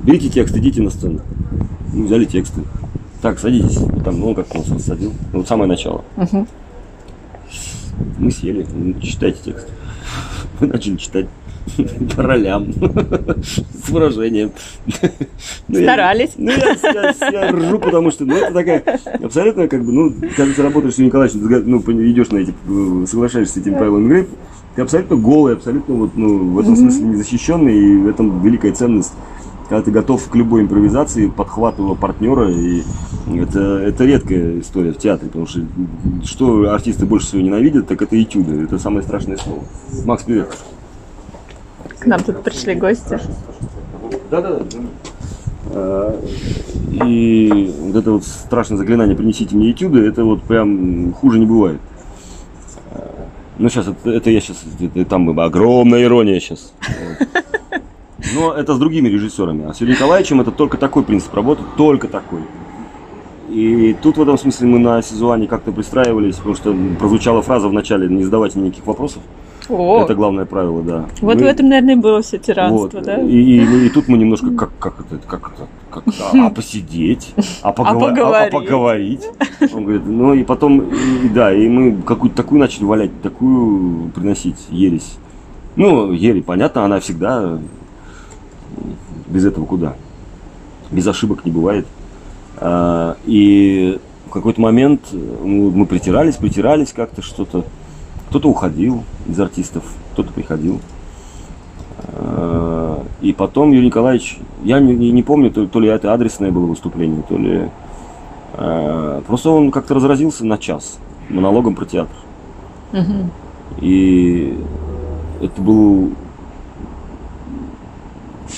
[0.02, 1.20] берите текст, идите на сцену.
[1.94, 2.62] Мы взяли тексты.
[3.22, 3.80] Так, садитесь.
[4.06, 5.12] Там, ну, он как нас рассадил.
[5.34, 6.06] Ну, Вот самое начало.
[6.16, 6.48] Мгм.
[8.18, 9.68] Мы сели, ну, читайте текст.
[10.60, 11.26] Мы начали читать
[12.16, 14.52] по ролям, с выражением.
[15.68, 16.32] Ну, Старались.
[16.38, 18.84] ну, я, я- я ржу, потому что, ну, это такая,
[19.24, 23.06] абсолютно, как бы, ну, когда ты работаешь с Николаевичем, ты, ну, идешь на эти, э,
[23.08, 24.28] соглашаешься с этими правилами игры,
[24.76, 29.14] ты абсолютно голый, абсолютно, вот, ну, в этом смысле незащищенный, и в этом великая ценность,
[29.70, 32.84] когда ты готов к любой импровизации, подхватывая партнера, и
[33.34, 35.62] это, это редкая история в театре, потому что
[36.24, 39.64] что артисты больше всего ненавидят, так это этюды, это самое страшное слово.
[40.06, 40.50] Макс, привет.
[42.02, 43.20] К нам тут пришли гости.
[44.32, 44.66] Да-да-да.
[45.68, 46.20] А,
[46.92, 51.80] И вот это вот страшное заклинание «принесите мне этюды», это вот прям хуже не бывает.
[52.92, 53.08] А,
[53.60, 56.74] Ну, сейчас, это, это я сейчас, это, там огромная ирония сейчас.
[58.36, 59.70] Но это с другими режиссерами.
[59.70, 62.42] А с Юрием Николаевичем это только такой принцип работы, только такой.
[63.48, 67.74] И тут в этом смысле мы на сезоне как-то пристраивались, потому что прозвучала фраза в
[67.74, 69.22] начале «не задавайте никаких вопросов».
[69.70, 71.06] О, Это главное правило, да.
[71.22, 73.04] вот Мы- в этом, наверное, и было все тиранство, вот.
[73.06, 73.22] да?
[73.22, 76.50] И, и- ну, и тут мы немножко как, как это, как это, как это, а
[76.56, 78.52] посидеть, а, поговор- а- а поговорить.
[78.52, 79.26] поговорить.
[79.74, 84.58] Он говорит, ну и потом, и, да, и мы какую-то такую начали валять, такую приносить
[84.70, 85.14] ересь.
[85.76, 87.60] Ну, ересь, понятно, она всегда
[89.28, 89.96] без этого куда?
[90.92, 91.86] Без ошибок не бывает.
[92.58, 97.64] А, и в какой-то момент мы, мы притирались, притирались как-то что-то.
[98.32, 100.80] Кто-то уходил из артистов, кто-то приходил.
[102.14, 106.66] А, И потом Юрий Николаевич, я не, не- помню, то, то ли это адресное было
[106.66, 107.70] выступление, то ли...
[108.54, 110.98] а, Просто он как-то разразился на час
[111.30, 112.16] монологом про театр.
[113.82, 114.58] И
[115.42, 116.12] это был...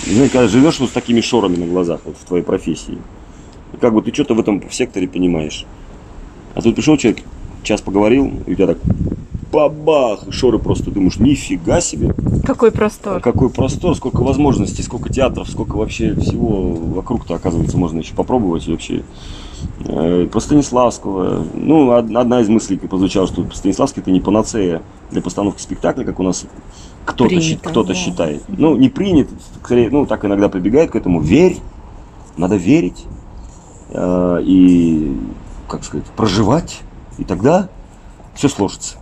[0.05, 2.99] Знаете, когда живешь вот с такими шорами на глазах вот в твоей профессии,
[3.73, 5.65] и как бы ты что-то в этом секторе понимаешь.
[6.53, 7.23] А тут пришел человек,
[7.63, 8.77] час поговорил, и у тебя так
[9.53, 12.13] бабах, и шоры просто думаешь, нифига себе,
[12.43, 13.21] Какой простор.
[13.21, 18.71] какой простор, сколько возможностей, сколько театров, сколько вообще всего вокруг-то, оказывается, можно еще попробовать и
[18.71, 19.03] вообще.
[19.85, 21.45] Э, Про Станиславского.
[21.53, 26.19] Ну, од- одна из мыслей прозвучала, что Станиславский это не панацея для постановки спектакля, как
[26.19, 26.45] у нас
[27.05, 27.93] кто-то, кто-то да.
[27.93, 28.43] считает.
[28.49, 29.29] Ну, не принят,
[29.63, 31.21] скорее, ну, так иногда прибегает к этому.
[31.21, 31.57] Верь,
[32.37, 33.05] надо верить
[33.91, 35.15] э, и,
[35.69, 36.81] как сказать, проживать,
[37.17, 37.69] и тогда
[38.35, 38.97] все сложится.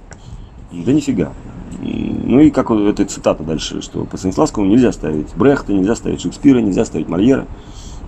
[0.72, 1.34] Да нифига.
[1.82, 6.22] Ну и как вот эта цитата дальше, что по Станиславскому нельзя ставить Брехта, нельзя ставить
[6.22, 7.48] Шекспира, нельзя ставить Мольера.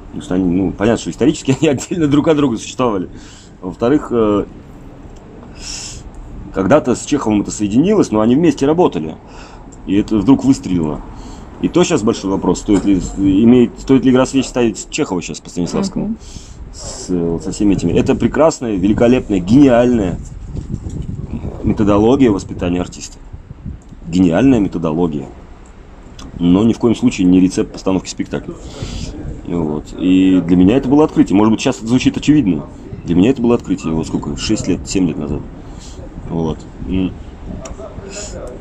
[0.07, 3.09] Потому что они, ну, понятно, что исторически они отдельно друг от друга существовали.
[3.61, 4.45] Во-вторых, э,
[6.53, 9.15] когда-то с Чеховым это соединилось, но они вместе работали.
[9.87, 11.01] И это вдруг выстрелило.
[11.61, 15.39] И то сейчас большой вопрос, стоит ли, имеет, стоит ли игра свеч ставить Чехова сейчас
[15.39, 16.09] по Станиславскому.
[16.09, 17.39] Uh-huh.
[17.39, 17.93] С, со всеми этими.
[17.93, 20.19] Это прекрасная, великолепная, гениальная
[21.63, 23.17] методология воспитания артиста.
[24.07, 25.27] Гениальная методология.
[26.39, 28.55] Но ни в коем случае не рецепт постановки спектакля.
[29.47, 29.93] Вот.
[29.97, 31.35] И для меня это было открытие.
[31.37, 32.65] Может быть, сейчас это звучит очевидно.
[33.05, 33.93] Для меня это было открытие.
[33.93, 34.37] Вот сколько?
[34.37, 35.41] 6 лет, 7 лет назад.
[36.29, 36.59] Вот.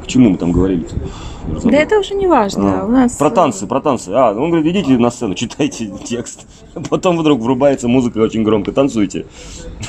[0.02, 0.84] К чему мы там говорили?
[0.84, 0.96] -то?
[1.64, 2.82] Да это уже не важно.
[2.82, 3.16] А, У нас...
[3.16, 4.10] Про танцы, про танцы.
[4.10, 6.46] А, он говорит, идите на сцену, читайте текст.
[6.88, 9.26] Потом вдруг врубается музыка очень громко, танцуйте.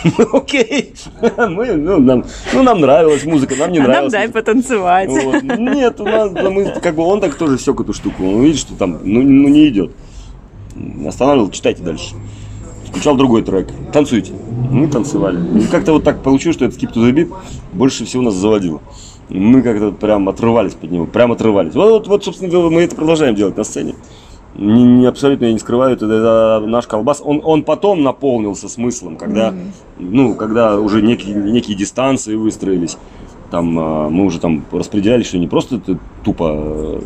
[0.34, 0.94] Окей.
[1.38, 4.14] Мы, ну, нам, ну, нам нравилась музыка, нам не а нравилась.
[4.14, 5.10] нам дай потанцевать.
[5.10, 5.44] Вот.
[5.44, 8.24] Нет, у нас, мы, как бы он так тоже все эту штуку.
[8.24, 9.92] Он видит, что там, ну, ну не идет.
[11.08, 12.16] Останавливал, читайте дальше.
[12.90, 13.70] Включал другой трек.
[13.92, 14.34] Танцуйте.
[14.72, 15.40] Мы танцевали.
[15.60, 17.34] И как-то вот так получилось, что этот Skip to the Beat
[17.74, 18.82] больше всего нас заводил
[19.30, 21.74] мы как-то прям отрывались под него, прям отрывались.
[21.74, 23.96] Вот, вот, вот, собственно, мы это продолжаем делать на сцене.
[24.56, 27.22] Не, не абсолютно я не скрываю, это, это наш колбас.
[27.24, 29.72] Он, он потом наполнился смыслом, когда, mm-hmm.
[29.98, 32.98] ну, когда уже некие, некие дистанции выстроились.
[33.50, 37.02] Там а, мы уже там распределяли, что не просто это тупо э,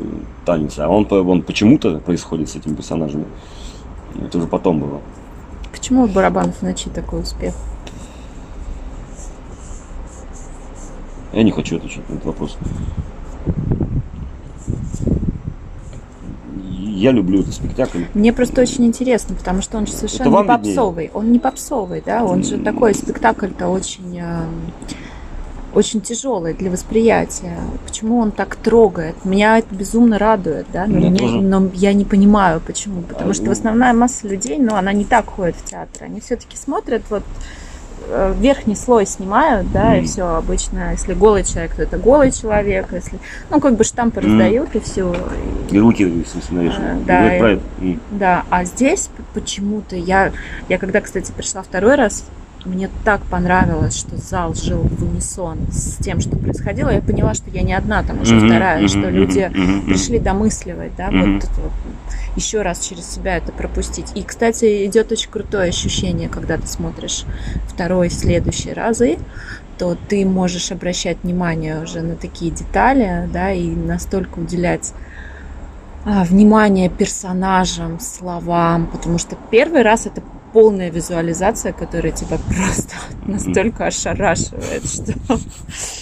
[0.46, 3.26] танец, а он, он почему-то происходит с этими персонажами.
[4.22, 5.02] Это уже потом было.
[5.72, 7.54] Почему у Барабанов ночи такой успех?
[11.38, 12.58] Я не хочу отвечать на этот вопрос.
[16.71, 18.06] Я люблю этот спектакль.
[18.15, 21.04] Мне просто очень интересно, потому что он же совершенно не попсовый.
[21.04, 21.12] Виднее.
[21.13, 24.47] Он не попсовый, да, он же такой спектакль-то очень, э,
[25.76, 27.60] очень тяжелый для восприятия.
[27.86, 29.23] Почему он так трогает?
[29.23, 33.04] Меня это безумно радует, да, но, мне, но я не понимаю, почему.
[33.04, 33.52] Потому а, что ну...
[33.52, 36.06] основная масса людей, ну, она не так ходит в театр.
[36.06, 37.21] Они все-таки смотрят вот
[38.39, 40.02] верхний слой снимают, да, mm.
[40.02, 44.20] и все обычно, если голый человек, то это голый человек, если, ну, как бы штампы
[44.20, 44.24] mm.
[44.26, 45.15] раздают и все.
[45.70, 47.04] И руки, в смысле, навешаны.
[47.06, 48.00] Да, и, mm.
[48.12, 50.32] да, а здесь почему-то я,
[50.70, 52.26] я когда, кстати, пришла второй раз,
[52.65, 56.89] мне так понравилось, что зал жил в унисон с тем, что происходило.
[56.89, 60.20] Я поняла, что я не одна, там уже mm-hmm, вторая, mm-hmm, что люди mm-hmm, пришли
[60.20, 61.34] домысливать, да, mm-hmm.
[61.34, 61.72] вот, вот
[62.38, 64.08] еще раз через себя это пропустить.
[64.15, 67.26] И, кстати, идет очень крутое ощущение, когда ты смотришь
[67.67, 69.17] второй, следующий разы,
[69.78, 74.93] то ты можешь обращать внимание уже на такие детали, да, и настолько уделять
[76.06, 80.21] а, внимание персонажам, словам, потому что первый раз это
[80.54, 82.95] полная визуализация, которая тебя просто
[83.26, 85.13] настолько ошарашивает, что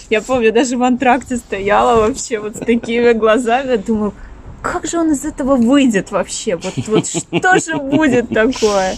[0.09, 4.13] я помню, даже в антракте стояла вообще вот с такими глазами, думаю,
[4.65, 6.55] как же он из этого выйдет вообще?
[6.55, 8.95] Вот, вот что же будет такое?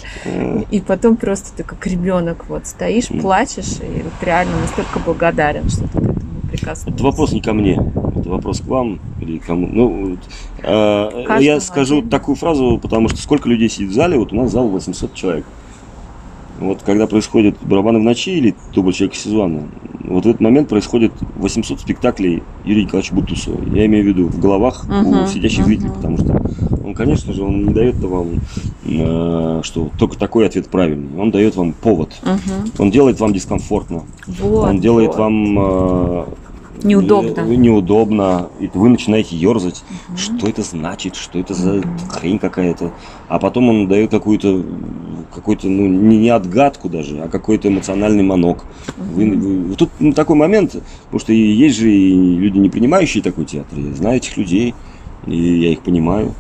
[0.72, 5.84] И потом просто ты как ребенок вот стоишь, плачешь, и вот реально настолько благодарен, что
[5.84, 6.96] ты к этому прикоснулся.
[6.96, 7.80] Это вопрос не ко мне,
[8.16, 9.68] это вопрос к вам или кому.
[9.68, 10.18] Ну,
[10.64, 14.52] э, я скажу такую фразу, потому что сколько людей сидит в зале, вот у нас
[14.52, 15.46] зал 800 человек.
[16.60, 19.68] Вот когда происходит барабаны в ночи или дубль человека сезона,
[20.04, 23.62] вот в этот момент происходит 800 спектаклей Юрия Николаевича Бутусова.
[23.76, 25.66] Я имею в виду в головах uh-huh, у сидящих uh-huh.
[25.66, 26.42] зрителей, потому что
[26.84, 28.40] он, конечно же, он не дает вам,
[28.86, 31.20] э, что только такой ответ правильный.
[31.20, 32.12] Он дает вам повод.
[32.24, 32.72] Uh-huh.
[32.80, 34.04] Он делает вам дискомфортно.
[34.26, 35.18] Вот, он делает вот.
[35.18, 36.26] вам э,
[36.84, 37.42] Неудобно.
[37.42, 38.50] Неудобно.
[38.60, 39.84] И вы начинаете ерзать.
[40.10, 40.18] Угу.
[40.18, 41.16] Что это значит?
[41.16, 42.92] Что это за хрень какая-то?
[43.28, 44.64] А потом он дает какую-то,
[45.34, 48.66] какой-то, ну, не, не отгадку даже, а какой-то эмоциональный манок.
[48.98, 49.06] Угу.
[49.16, 53.46] Вы, вы, тут ну, такой момент, потому что есть же и люди, не принимающие такой
[53.46, 53.78] театр.
[53.78, 54.74] Я знаю этих людей,
[55.26, 56.34] и я их понимаю.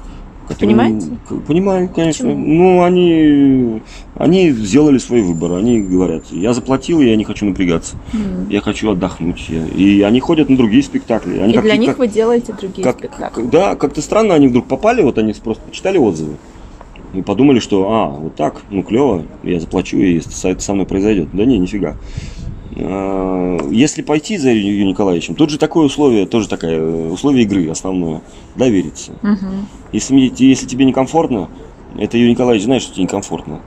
[0.47, 1.07] Которые, Понимаете?
[1.45, 2.29] Понимаю, конечно.
[2.29, 2.45] Почему?
[2.45, 3.81] Ну, они,
[4.15, 5.53] они сделали свой выбор.
[5.53, 7.97] Они говорят, я заплатил, я не хочу напрягаться.
[8.13, 8.47] Mm.
[8.49, 9.49] Я хочу отдохнуть.
[9.49, 11.39] И они ходят на другие спектакли.
[11.39, 13.43] Они и для них как, вы делаете другие как, спектакли.
[13.51, 16.37] Да, как-то странно они вдруг попали, вот они просто почитали отзывы.
[17.13, 21.29] И подумали, что, а, вот так, ну клево, я заплачу, и это со мной произойдет.
[21.33, 21.97] Да не, нифига.
[22.75, 27.69] А, если пойти за Юрием Николаевичем, тут же такое условие, тоже такое э, условие игры
[27.69, 28.21] основное,
[28.55, 29.13] довериться.
[29.23, 29.47] Угу.
[29.93, 31.49] Если, если тебе некомфортно,
[31.97, 33.61] это Юрий Николаевич знаешь, что тебе некомфортно.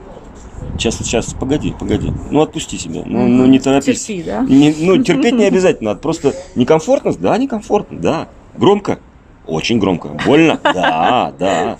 [0.77, 2.11] Сейчас, сейчас, погоди, погоди.
[2.29, 3.03] Ну, отпусти себя.
[3.05, 4.05] Ну, ну не торопись.
[4.05, 4.41] Терпи, да?
[4.47, 5.95] Не, ну, терпеть не обязательно.
[5.95, 7.13] Просто некомфортно?
[7.13, 8.29] Да, некомфортно, да.
[8.57, 8.99] Громко?
[9.47, 10.17] Очень громко.
[10.25, 10.59] Больно?
[10.73, 11.77] Да, да.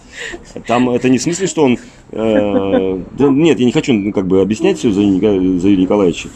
[0.67, 1.77] Там это не в смысле, что он...
[2.11, 6.29] Э, да, нет, я не хочу ну, как бы объяснять все за, за Юрия Николаевича.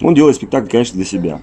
[0.00, 1.40] Он делает спектакль, конечно, для себя.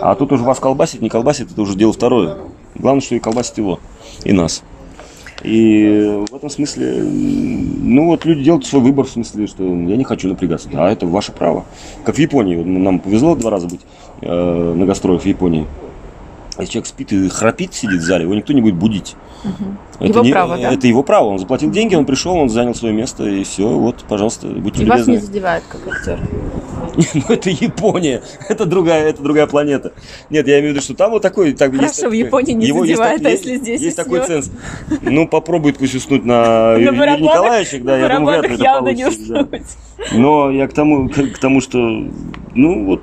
[0.00, 2.38] А тут уже вас колбасит, не колбасит, это уже дело второе.
[2.74, 3.80] Главное, что и колбасит его,
[4.24, 4.62] и нас.
[5.42, 10.04] И в этом смысле, ну вот люди делают свой выбор, в смысле, что я не
[10.04, 10.68] хочу напрягаться.
[10.70, 11.64] Да, это ваше право.
[12.04, 12.56] Как в Японии.
[12.56, 13.80] Нам повезло два раза быть
[14.20, 15.66] э, на гастролях в Японии.
[16.60, 19.16] Если человек спит и храпит, сидит в зале, его никто не будет будить.
[19.44, 19.78] Мгм.
[19.98, 20.72] Это Его не- право, да?
[20.72, 21.26] Это его право.
[21.26, 23.68] Он заплатил деньги, он пришел, он занял свое место, и все.
[23.68, 25.26] Вот, пожалуйста, будьте И вас не любезны.
[25.26, 26.18] задевает как актер.
[27.14, 28.20] Ну, это Япония.
[28.48, 29.92] Это другая, это другая планета.
[30.28, 31.52] Нет, я имею в виду, что там вот такой...
[31.52, 33.96] Так, Хорошо, есть в Японии не его есть задевает, так- а есть- если здесь Есть
[33.96, 34.50] такой ценз.
[35.02, 39.48] Ну, попробует пусть уснуть на Николаевича, да, я думаю, вряд ли это получится.
[40.12, 41.78] Но я к тому, к тому, что,
[42.54, 43.02] ну вот,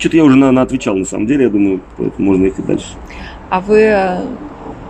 [0.00, 2.88] что-то я уже на, на отвечал на самом деле, я думаю, поэтому можно ехать дальше.
[3.50, 4.20] А вы э,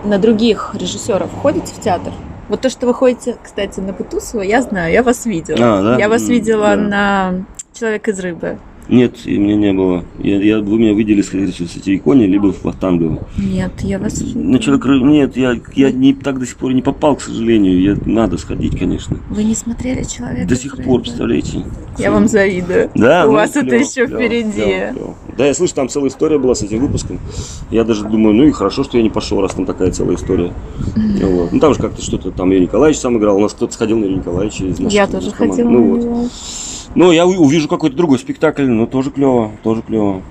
[0.04, 2.12] на других режиссеров ходите в театр?
[2.48, 5.58] Вот то, что вы ходите, кстати, на Бутусова, я знаю, я вас видела.
[5.60, 5.98] А, да?
[5.98, 6.76] Я вас видела да.
[6.76, 7.34] на
[7.72, 8.58] «Человек из рыбы».
[8.90, 10.04] Нет, и меня не было.
[10.18, 13.24] Я, я- вы меня видели, скорее всего, в Сатириконе, либо в Вахтангово.
[13.38, 14.20] Нет, я вас...
[14.34, 17.80] На человек ры- нет, я, я не, так до сих пор не попал, к сожалению.
[17.80, 19.16] Я, надо сходить, конечно.
[19.30, 20.84] Вы не смотрели «Человека До сих рыбы»?
[20.88, 21.64] пор, представляете?
[21.98, 22.90] Я вам завидую.
[22.96, 24.50] Да, У ну, вас это клёво, еще клёво, впереди.
[24.52, 25.14] клёво, клёво.
[25.38, 27.20] Да, я слышу, там целая история была с этим выпуском.
[27.70, 30.52] Я даже думаю, ну и хорошо, что я не пошел, раз там такая целая история.
[31.22, 31.52] Вот.
[31.52, 33.36] Ну там же как-то что-то там Юрий Николаевич сам играл.
[33.36, 36.30] У нас кто-то сходил на Юрия Николаевича из нашей Я тоже хотела Ну, вот.
[36.94, 40.22] Ну, я увижу какой-то другой спектакль, но тоже клево, тоже клево.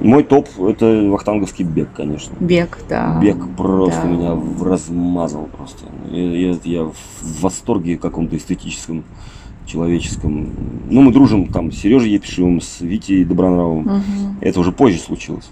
[0.00, 2.34] Мой топ это Вахтанговский бег, конечно.
[2.38, 3.18] Бег, да.
[3.20, 4.08] Бег просто да.
[4.08, 5.84] меня размазал просто.
[6.10, 6.94] Я, я- я в
[7.40, 9.04] восторге каком-то эстетическом,
[9.66, 10.50] человеческом.
[10.88, 13.82] Ну, мы дружим там с Сережей Епишевым, с Витей Добронравовым.
[13.84, 14.36] Мгм.
[14.40, 15.50] Это уже позже случилось.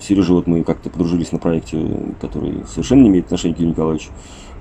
[0.00, 1.78] Сережа, вот мы как-то подружились на проекте,
[2.20, 4.10] который совершенно не имеет отношения к Юрию Николаевичу.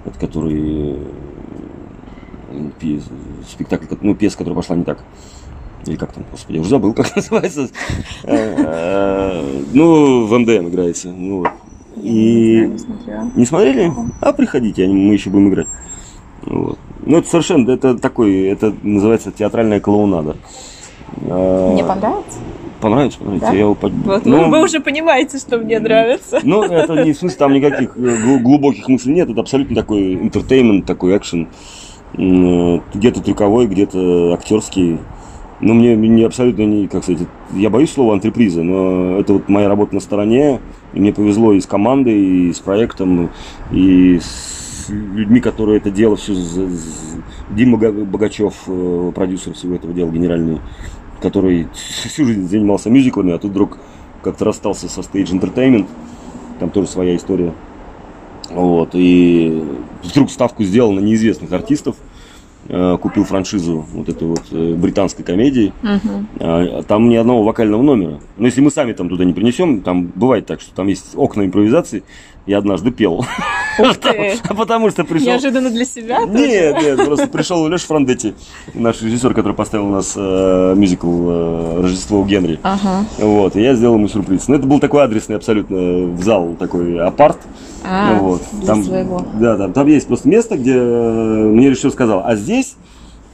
[0.06, 0.98] Это который э,
[3.50, 5.04] спектакль, ну, пьеса, которая пошла не так.
[5.86, 7.70] Или как там, господи, я уже забыл, как называется.
[8.24, 11.10] Э, э, Ну, в МДМ играется.
[11.10, 11.50] Ну, вот.
[11.98, 12.72] И
[13.36, 13.92] не смотрели?
[14.22, 15.68] А приходите, мы еще будем играть.
[16.46, 16.80] Вот.
[17.06, 20.36] Ну, это совершенно, это такой, это называется театральная клоунада.
[21.30, 22.40] А, Мне понравится?
[22.82, 23.48] Понравится, понравится.
[23.48, 23.54] Да?
[23.54, 26.40] Я его Вот, Ну, вы, уже понимаете, что мне нравится.
[26.44, 29.30] Ну, это не в смысле, там никаких э, гл- глубоких мыслей нет.
[29.30, 31.48] Это абсолютно такой интертеймент, такой экшен.
[32.18, 35.00] Э, Где-то трюковой, где-то актерский.
[35.62, 39.70] Ну, мне, мне абсолютно не, как сказать, я боюсь слова антреприза, но это вот моя
[39.70, 40.60] работа на стороне.
[40.94, 43.30] И мне повезло и с командой, и с проектом,
[43.72, 46.34] и с людьми, которые это дело все...
[47.50, 50.60] Дима Бога- Богачев, э, продюсер всего этого дела, генеральный,
[51.22, 53.78] который всю жизнь занимался мюзиклами, а тут вдруг
[54.22, 55.86] как-то расстался со Stage Entertainment.
[56.60, 57.54] Там тоже своя история.
[58.54, 58.90] Вот.
[58.94, 59.64] И
[60.04, 61.96] вдруг ставку сделал на неизвестных артистов.
[62.70, 65.74] Э, Купил франшизу вот этой вот э, британской комедии.
[66.40, 68.20] А, Там ни одного вокального номера.
[68.38, 71.44] Но если мы сами там туда не принесем, там бывает так, что там есть окна
[71.46, 72.04] импровизации.
[72.46, 73.26] Я однажды пел.
[74.50, 75.28] Потому что пришел...
[75.28, 76.26] Неожиданно для себя?
[76.26, 78.34] Нет, нет, просто пришел Леша Франдетти,
[78.74, 82.60] наш режиссер, который поставил у нас э, мюзикл э, «Рождество у Генри».
[83.18, 84.48] Вот, и я сделал ему сюрприз.
[84.48, 87.38] Ну, это был такой адресный абсолютно в зал, такой апарт.
[87.86, 88.42] А, вот.
[88.52, 89.26] для Там, своего.
[89.40, 92.76] Да, да, там есть просто место, где э, мне режиссер сказал, а здесь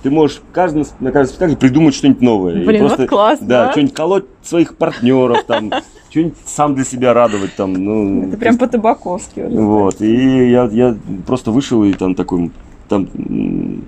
[0.02, 2.62] ты можешь каждый, на каждый спектакль придумать что-нибудь новое.
[2.62, 3.72] И Блин, просто, вот классно, Да, а?
[3.72, 5.72] что-нибудь колоть своих партнеров, там,
[6.10, 7.56] что-нибудь сам для себя радовать.
[7.56, 12.52] Там, ну, Это прям по-табаковски вот, и я, я просто вышел и там такой,
[12.88, 13.82] там, ну,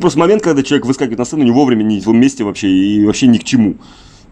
[0.00, 3.04] просто момент, когда человек выскакивает на сцену не вовремя, не в том месте вообще, и
[3.04, 3.76] вообще ни к чему.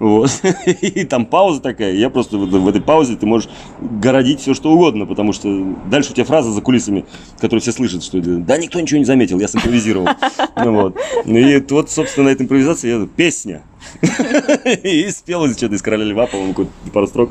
[0.01, 0.31] Вот.
[0.81, 4.73] И там пауза такая, я просто в, в этой паузе ты можешь городить все что
[4.73, 7.05] угодно, потому что дальше у тебя фраза за кулисами,
[7.39, 10.09] которую все слышат, что да никто ничего не заметил, я симпровизировал.
[10.63, 10.97] Ну вот.
[11.25, 13.63] И вот, собственно, на этой импровизации я песня.
[14.83, 17.31] И спел что-то из Короля Льва, по-моему, пару строк.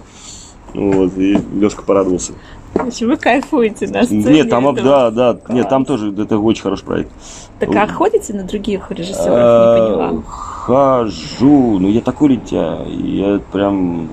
[0.74, 2.34] Вот, и Лешка порадовался.
[2.76, 4.24] Общем, вы кайфуете на сцене.
[4.32, 4.88] Нет, там, этого.
[4.88, 5.56] да, да, Класс.
[5.58, 7.12] нет, там тоже это очень хороший проект.
[7.60, 9.28] Так а ходите на других режиссеров?
[9.28, 10.22] Не А, поняла.
[10.26, 14.08] Хожу, ну я такой летя, я прям,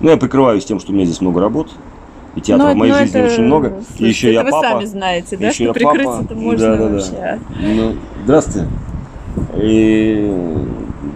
[0.00, 1.70] ну я прикрываюсь тем, что у меня здесь много работ,
[2.34, 4.44] и театра Ну, в моей ну, жизни это- очень много, и слушайте, еще я это
[4.46, 4.68] вы папа.
[4.68, 6.40] сами знаете, да, еще что я прикрыться-то папа.
[6.40, 6.92] можно Да, да, да.
[6.92, 7.40] вообще.
[7.60, 7.92] Ну,
[8.24, 8.68] здравствуйте.
[9.56, 10.36] И,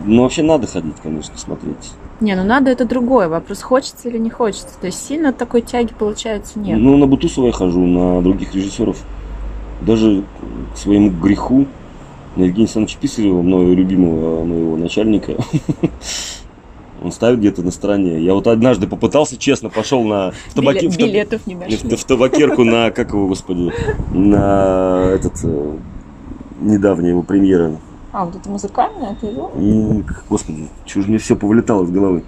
[0.04, 1.92] ну вообще надо ходить, конечно, смотреть.
[2.24, 3.28] Не, ну надо это другое.
[3.28, 4.68] Вопрос, хочется или не хочется.
[4.80, 6.78] То есть сильно такой тяги, получается, нет.
[6.78, 8.96] Ну, на Бутусова я хожу, на других режиссеров.
[9.82, 10.24] Даже
[10.72, 11.66] к своему греху,
[12.37, 15.35] на Евгения Александровича Писарева, мною любимого моего начальника,
[17.04, 18.20] он ставит где-то на стороне.
[18.20, 20.33] Я вот однажды попытался, честно, пошел на...
[20.48, 21.77] в табаке- Биле- в таб- билетов не нашли.
[21.77, 23.70] в, в табакерку на, как его, господи,
[24.14, 25.77] на этот, э,
[26.62, 27.77] недавняя его премьера.
[28.15, 29.50] А, вот это музыкальное, это его?
[29.56, 32.23] М, Господи, чего же мне все повылетало из головы.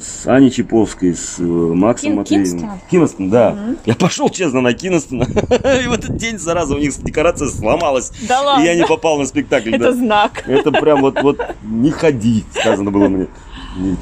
[0.00, 2.70] С Аней Чаповской, с э, Максом Кин- Матвеевым.
[2.90, 3.52] Кинстон, да.
[3.52, 3.76] Мгм.
[3.84, 5.22] Я пошел, честно, на Кинстона.
[5.84, 8.10] И в этот день, зараза, у них декорация сломалась.
[8.26, 9.68] Да ладно, И я не попал на спектакль.
[9.74, 9.92] это да.
[9.92, 10.42] знак.
[10.48, 13.28] Это прям вот, вот не ходи, сказано было мне.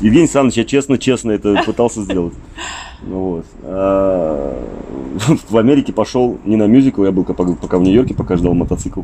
[0.00, 2.34] Евгений Александрович, я честно-честно это пытался сделать.
[3.06, 3.46] Ну вот.
[3.62, 4.64] А,
[5.48, 9.02] в Америке пошел не на мюзикл, я был пока в Нью-Йорке, пока ждал мотоцикл.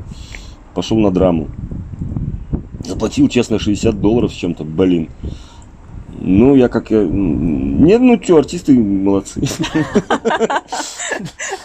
[0.74, 1.48] Пошел на драму.
[2.84, 5.08] Заплатил, честно, 60 долларов с чем-то, блин.
[6.22, 7.02] Ну, я как я...
[7.02, 9.40] Нет, ну что, артисты молодцы.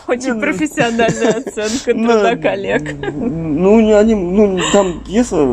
[0.07, 2.95] Очень профессиональная оценка труда коллег.
[3.13, 5.45] Ну, они, ну, там пьеса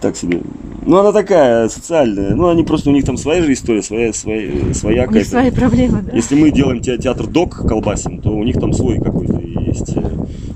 [0.00, 0.40] так себе.
[0.86, 2.34] Ну, она такая социальная.
[2.34, 5.50] Ну, они просто, у них там своя же история, своя, своя, своя У них свои
[5.50, 6.16] проблемы, да.
[6.16, 9.96] Если мы делаем театр док колбасим, то у них там свой какой-то есть.
[9.96, 10.10] Э,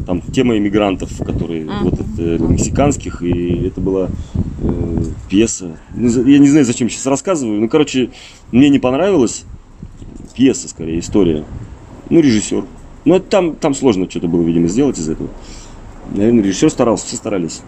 [0.06, 1.82] там тема иммигрантов, которые uh-huh.
[1.82, 4.08] вот это, мексиканских, и это была
[4.62, 5.78] э, пьеса.
[5.94, 7.60] Ну, я не знаю, зачем сейчас рассказываю.
[7.60, 8.10] Ну, короче,
[8.52, 9.44] мне не понравилась
[10.34, 11.44] пьеса, скорее, история.
[12.10, 12.64] Ну, режиссер.
[13.04, 15.28] Ну, там, там сложно что-то было, видимо, сделать из этого.
[16.12, 17.62] Наверное, режиссер старался, все старались.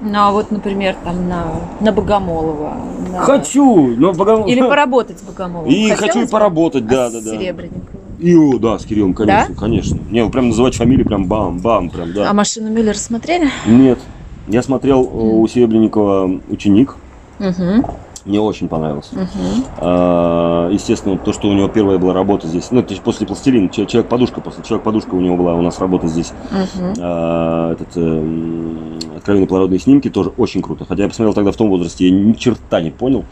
[0.00, 1.44] Ну, а вот, например, там на,
[1.80, 2.76] на Богомолова.
[3.12, 3.20] На...
[3.20, 4.48] Хочу, но Богомолов...
[4.48, 5.70] Или поработать с Богомоловым.
[5.70, 7.26] И Хотелось хочу и поработать, да, а да, да.
[7.26, 8.00] С Серебренниковым.
[8.18, 9.60] И, о, да, с Кириллом, конечно, да?
[9.60, 9.98] конечно.
[10.10, 12.30] Не, вы прям называть фамилию прям бам-бам, прям, да.
[12.30, 13.48] А машину Миллер смотрели?
[13.66, 13.98] Нет.
[14.46, 15.08] Я смотрел mm.
[15.12, 16.96] у Серебренникова «Ученик».
[17.38, 17.86] Угу.
[18.24, 19.14] Мне очень понравился.
[19.14, 19.66] Uh-huh.
[19.78, 24.40] А, естественно, то, что у него первая была работа здесь, ну, это после пластилина, человек-подушка,
[24.40, 26.32] после человек-подушка у него была у нас работа здесь.
[26.50, 26.94] Uh-huh.
[27.00, 30.84] А, этот, э, откровенные полародные снимки тоже очень круто.
[30.86, 33.24] Хотя я посмотрел тогда в том возрасте, я ни черта не понял.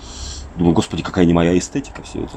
[0.57, 2.33] Думаю, господи, какая не моя эстетика все это.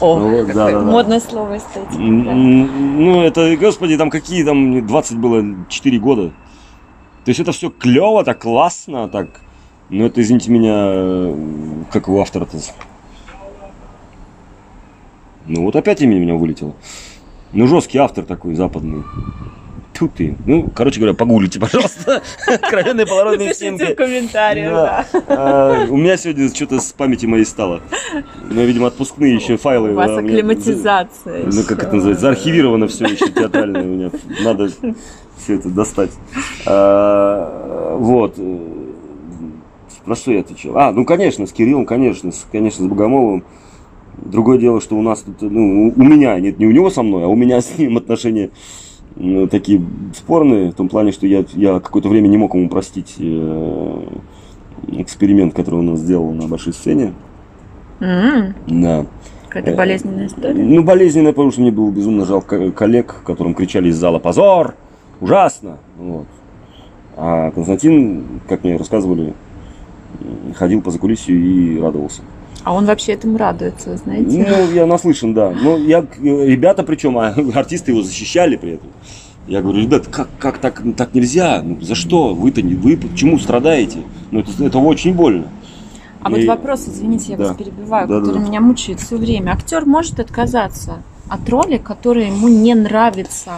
[0.00, 1.26] О, ну, да, да, модное да.
[1.28, 1.92] слово эстетика.
[1.92, 2.00] Да.
[2.00, 6.28] Ну, это, господи, там какие там, 20 было, 4 года.
[7.26, 9.40] То есть это все клево, так классно, так
[9.88, 12.58] ну, это, извините меня, как у автора-то.
[15.46, 16.74] Ну, вот опять имя меня вылетело.
[17.52, 19.04] Ну, жесткий автор такой, западный.
[19.98, 20.36] Тут ты.
[20.44, 22.22] Ну, короче говоря, погуглите, пожалуйста.
[22.46, 23.92] Откровенные полародные снимки.
[23.92, 25.06] в комментариях, да.
[25.28, 27.80] А, у меня сегодня что-то с памяти моей стало.
[28.50, 29.92] Ну, видимо, отпускные еще файлы.
[29.92, 31.46] У вас акклиматизация.
[31.46, 32.22] Ну, как это называется?
[32.22, 34.10] Заархивировано все еще театральное у меня.
[34.42, 34.68] Надо
[35.38, 36.10] все это достать.
[36.66, 38.36] А, вот.
[40.06, 40.76] На что я отвечал?
[40.78, 43.44] А, ну, конечно, с Кириллом, конечно, с, конечно, с Богомоловым.
[44.16, 47.24] Другое дело, что у нас тут, ну, у меня, нет, не у него со мной,
[47.24, 48.50] а у меня с ним отношения
[49.16, 49.82] ну, такие
[50.14, 54.06] спорные, в том плане, что я, я какое-то время не мог ему простить э,
[54.88, 57.14] эксперимент, который он сделал на большой сцене.
[58.00, 58.54] Mm-hmm.
[58.66, 59.06] Да.
[59.48, 60.62] Какая-то э, болезненная история?
[60.62, 64.74] Ну, болезненная, потому что мне было безумно жалко коллег, которым кричали из зала «Позор!
[65.20, 66.26] Ужасно!» вот.
[67.16, 69.32] А Константин, как мне рассказывали,
[70.54, 72.22] ходил по закулисью и радовался.
[72.64, 74.44] А он вообще этому радуется, знаете?
[74.48, 75.50] Ну, я наслышан, да.
[75.50, 78.88] Но я, ребята, причем, а, артисты его защищали при этом.
[79.46, 81.62] Я говорю, ребят, как, как так, так нельзя?
[81.62, 82.34] Ну, за что?
[82.34, 83.98] Вы-то не вы почему страдаете?
[84.32, 85.46] Ну, это, это очень больно.
[86.20, 86.34] А и...
[86.34, 87.48] вот вопрос, извините, я да.
[87.48, 88.44] вас перебиваю, да, который да.
[88.48, 89.52] меня мучает все время.
[89.52, 93.52] Актер может отказаться от роли, которая ему не нравится,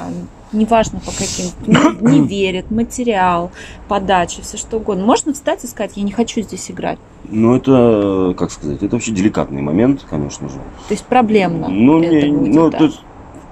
[0.52, 3.50] неважно по каким, не, не верит, материал,
[3.88, 5.04] подача, все что угодно.
[5.04, 6.98] Можно встать и сказать, я не хочу здесь играть.
[7.30, 10.56] Ну, это, как сказать, это вообще деликатный момент, конечно же.
[10.88, 11.68] То есть проблемно.
[11.68, 12.78] Ну, не, будет, ну, да.
[12.78, 13.00] то есть,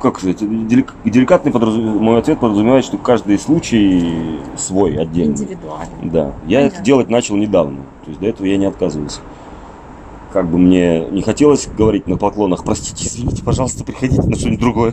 [0.00, 0.38] как сказать,
[0.68, 1.98] делик, деликатный подразум...
[1.98, 5.32] мой ответ подразумевает, что каждый случай свой, отдельный.
[5.32, 6.10] Индивидуальный.
[6.10, 6.32] Да.
[6.46, 6.76] Я Понятно.
[6.76, 7.78] это делать начал недавно.
[8.04, 9.20] То есть до этого я не отказывался
[10.36, 14.92] как бы мне не хотелось говорить на поклонах, простите, извините, пожалуйста, приходите на что-нибудь другое.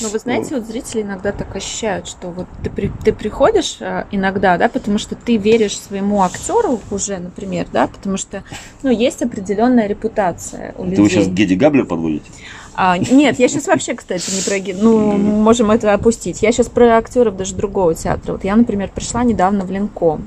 [0.00, 4.06] Ну, вы знаете, вот зрители иногда так ощущают, что вот ты, при, ты приходишь э,
[4.10, 8.42] иногда, да, потому что ты веришь своему актеру уже, например, да, потому что,
[8.82, 10.96] ну, есть определенная репутация у людей.
[10.96, 12.30] Ты вы сейчас Геди Габлер подводите?
[12.72, 14.82] А, нет, я сейчас вообще, кстати, не про...
[14.82, 16.40] Ну, можем это опустить.
[16.40, 18.32] Я сейчас про актеров даже другого театра.
[18.32, 20.26] Вот я, например, пришла недавно в Ленком.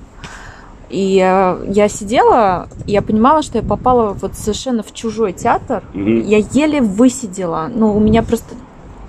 [0.94, 5.82] И э, я сидела, я понимала, что я попала вот совершенно в чужой театр.
[5.96, 6.22] Mm-hmm.
[6.22, 7.68] Я еле высидела.
[7.74, 8.54] Ну, у меня просто...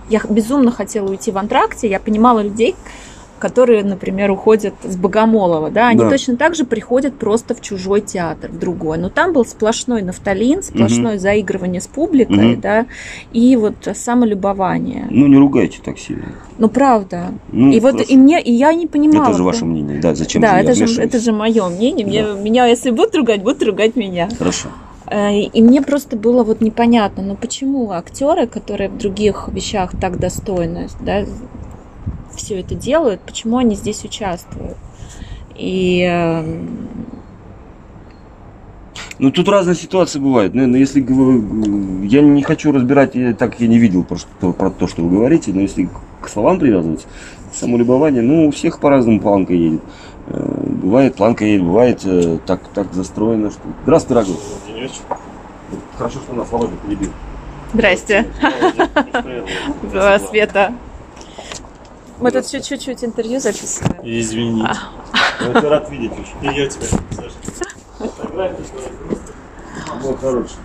[0.08, 1.90] Я безумно хотела уйти в антракте.
[1.90, 2.74] Я понимала людей,
[3.38, 6.10] которые, например, уходят с Богомолова, да, они да.
[6.10, 8.98] точно так же приходят просто в чужой театр, в другой.
[8.98, 11.20] Но там был сплошной нафталин, сплошное угу.
[11.20, 12.62] заигрывание с публикой, угу.
[12.62, 12.86] да,
[13.32, 15.06] и вот самолюбование.
[15.10, 16.26] Ну, не ругайте так сильно.
[16.58, 17.32] Ну, правда.
[17.52, 19.28] Ну, и вот и мне, и я не понимала.
[19.28, 22.06] Это же ваше мнение, да, зачем Да, это же, это же мое мнение.
[22.06, 22.34] Мне, да.
[22.34, 24.28] Меня, если будут ругать, будут ругать меня.
[24.38, 24.68] Хорошо.
[25.06, 30.18] Э, и мне просто было вот непонятно, ну почему актеры, которые в других вещах так
[30.18, 31.24] достойны, да,
[32.34, 34.76] все это делают, почему они здесь участвуют.
[35.56, 36.78] И эм,
[39.18, 40.54] ну, тут разные ситуации бывают.
[40.54, 45.02] Наверное, если я не хочу разбирать, я, так я не видел про, про то, что
[45.02, 45.88] вы говорите, но если
[46.20, 47.06] к словам привязывать,
[47.52, 49.80] самолюбование, ну, у всех по-разному планка едет.
[50.26, 53.60] Э, бывает планка едет, бывает э, так, так застроено, что...
[53.84, 54.36] Здравствуй, дорогой.
[55.96, 57.10] Хорошо, что нас Володя перебил.
[57.72, 58.26] Здрасте.
[60.28, 60.72] Света.
[62.20, 64.00] Мы тут чуть-чуть интервью записываем.
[64.04, 64.70] Извините.
[65.40, 66.48] Я тебя рад видеть очень.
[66.54, 67.34] И я тебя, Саша.
[70.02, 70.56] Вот хороший.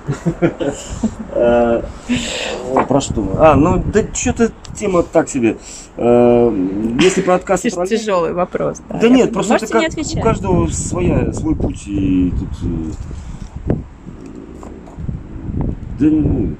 [1.31, 1.81] Э,
[2.87, 3.21] Про что?
[3.21, 3.31] мы?
[3.37, 5.57] А, ну да что-то тема так себе.
[5.97, 6.51] Э,
[6.99, 8.81] Если про отказ Тяж- Тяжелый вопрос.
[8.89, 9.77] Да нет, просто это
[10.17, 11.83] у каждого своя, свой путь.
[11.87, 13.73] И тут, э,
[15.99, 16.55] да, ну,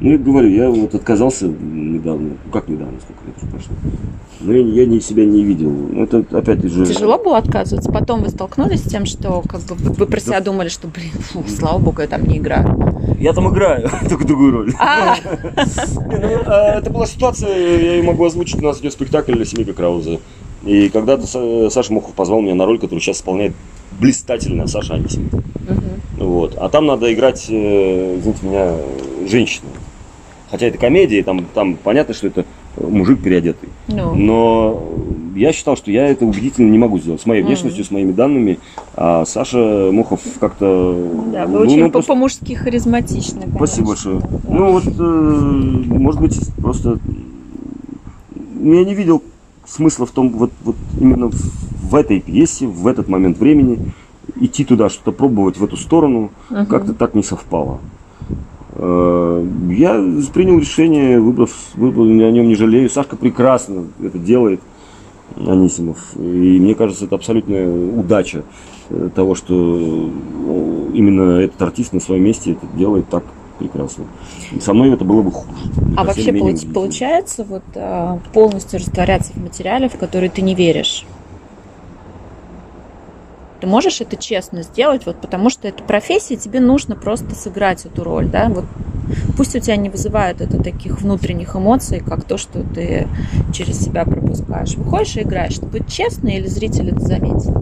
[0.00, 3.74] ну, я говорю, я вот отказался недавно, ну, как недавно, сколько лет уже прошло.
[4.40, 5.70] Но я, я не, себя не видел.
[5.70, 6.86] Ну, Это опять же...
[6.86, 7.90] Тяжело было отказываться?
[7.90, 11.42] Потом вы столкнулись с тем, что как бы вы про себя думали, что, блин, фу,
[11.48, 12.94] слава богу, я там не играю.
[13.18, 14.72] Я там играю, только другую роль.
[14.78, 19.44] А, ну, а, Это была ситуация, я ее могу озвучить, у нас идет спектакль для
[19.44, 20.20] Семика Крауза.
[20.64, 23.54] И когда-то Са- Саша Мохов позвал меня на роль, которую сейчас исполняет
[23.98, 25.32] блистательно Саша Анисимов.
[26.16, 26.56] Вот.
[26.56, 28.74] А там надо играть, э, извините меня,
[29.28, 29.68] женщину.
[30.50, 32.44] Хотя это комедия, там, там понятно, что это
[32.80, 33.68] мужик переодетый.
[33.88, 34.82] Ну, Но
[35.34, 37.20] я считал, что я это убедительно не могу сделать.
[37.20, 38.58] С моей внешностью, с моими данными.
[38.94, 41.10] А Саша Мохов как-то...
[41.32, 43.42] да, ну, вы очень ну, по- просто- по-мужски харизматичны.
[43.54, 43.84] Спасибо конечно.
[43.84, 44.20] большое.
[44.20, 44.28] Да.
[44.48, 46.98] Ну вот, э, может быть, просто
[48.60, 49.22] я не видел
[49.66, 53.78] смысла в том, вот, вот именно в, этой пьесе, в этот момент времени,
[54.40, 56.66] идти туда, что-то пробовать в эту сторону, Мгм.
[56.66, 57.80] как-то так не совпало.
[58.78, 59.94] Э, Я
[60.32, 62.88] принял решение, выбрав, выбрал, о нем не жалею.
[62.88, 64.60] Сашка прекрасно это делает,
[65.36, 65.98] Анисимов.
[66.16, 66.20] И
[66.60, 68.44] мне кажется, это абсолютная удача
[68.90, 73.24] э, того, что э, именно этот артист на своем месте это делает так
[73.58, 74.04] прекрасно.
[74.60, 75.48] Со мной это было бы хуже.
[75.96, 81.04] А вообще получ- получается вот а, полностью растворяться в материале, в который ты не веришь?
[83.60, 88.04] Ты можешь это честно сделать, вот потому что это профессия, тебе нужно просто сыграть эту
[88.04, 88.48] роль, да?
[88.48, 88.64] Вот
[89.36, 93.08] пусть у тебя не вызывает это таких внутренних эмоций, как то, что ты
[93.52, 94.74] через себя пропускаешь.
[94.76, 95.58] Выходишь и играешь.
[95.58, 97.52] Будет честно или зритель это заметит?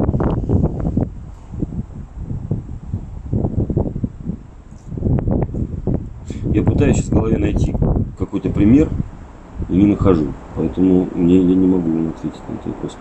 [6.52, 7.74] Я пытаюсь сейчас в голове найти
[8.18, 8.88] какой-то пример
[9.68, 10.32] и не нахожу.
[10.56, 12.96] Поэтому мне, я не могу ответить на этот вопрос.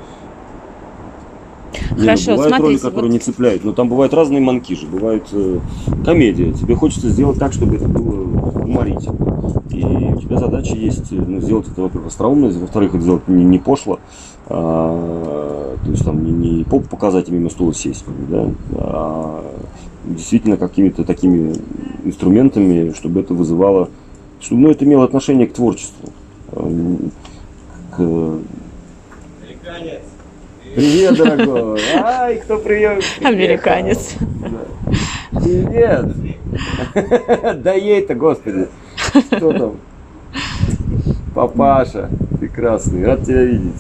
[1.92, 3.64] Ну, Хорошо, бывают роли, смотрите, которые вот- не цепляют.
[3.64, 4.86] Но там бывают разные манкижи.
[4.88, 5.60] Бывает э,
[6.04, 6.52] комедия.
[6.54, 8.22] Тебе хочется сделать так, чтобы это было
[8.64, 9.62] уморительно.
[9.72, 13.44] И у тебя задача есть э, ну, сделать это, во-первых, остроумно, во-вторых, это сделать не,
[13.44, 14.00] не пошло.
[14.48, 19.44] А, то есть там не, не поп показать и мимо стула сесть, да, а
[20.06, 21.54] действительно какими-то такими
[22.04, 23.90] инструментами, чтобы это вызывало,
[24.40, 26.10] чтобы ну, это имело отношение к творчеству.
[26.52, 27.12] Эм,
[27.92, 30.02] к- Американец.
[30.74, 31.80] Привет, дорогой!
[32.04, 33.02] Ай, кто приехал?
[33.26, 34.16] Американец.
[34.20, 35.40] Да.
[35.40, 36.06] Привет!
[37.64, 38.68] Да ей-то, господи!
[39.32, 39.78] Кто там?
[41.34, 42.10] Папаша,
[42.40, 43.74] прекрасный, рад тебя видеть.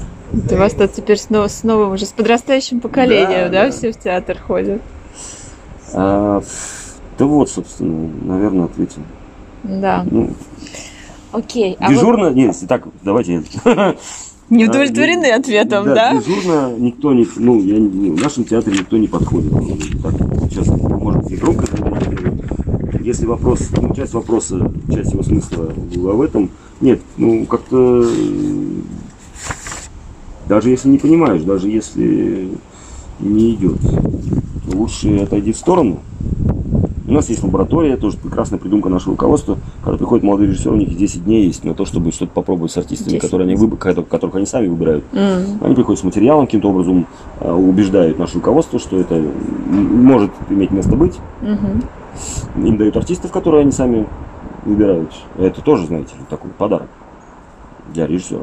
[0.50, 3.72] Ты вас тут теперь с, нов- с новым уже, с подрастающим поколением, Да, да, да.
[3.72, 4.82] все в театр ходят?
[5.94, 6.42] А,
[7.18, 9.02] да вот, собственно, наверное, ответил.
[9.64, 10.06] Да.
[10.10, 10.32] Ну,
[11.32, 11.78] Окей.
[11.80, 13.44] А вот дежурно, нет, так, давайте.
[14.50, 16.14] Не удовлетворены ответом, да?
[16.14, 19.52] Дежурно никто не, ну, я, не- в нашем театре никто не подходит.
[19.52, 20.14] Ну, Так,
[20.50, 21.66] сейчас, может быть, громко.
[23.02, 26.50] Если вопрос, ну, часть вопроса, часть его смысла была в этом,
[26.82, 28.82] нет, ну, как-то, э,
[30.50, 32.50] даже если не понимаешь, даже если
[33.20, 33.78] не идет,
[34.74, 36.00] лучше отойди в сторону.
[37.08, 39.58] У нас есть лаборатория, тоже прекрасная придумка нашего руководства.
[39.84, 42.78] Когда приходят молодые режиссеры, у них 10 дней есть на то, чтобы что-то попробовать с
[42.78, 45.04] артистами, 10 которые они выб- которых они сами выбирают.
[45.14, 47.06] М, Они приходят с материалом, каким-то образом
[47.42, 49.22] э, убеждают наше руководство, что это
[49.68, 51.20] может иметь место быть.
[51.42, 51.84] мгм.
[52.66, 54.08] Им дают артистов, которые они сами
[54.64, 55.12] выбирают.
[55.38, 56.88] Это тоже, знаете, такой подарок
[57.94, 58.40] для режиссера.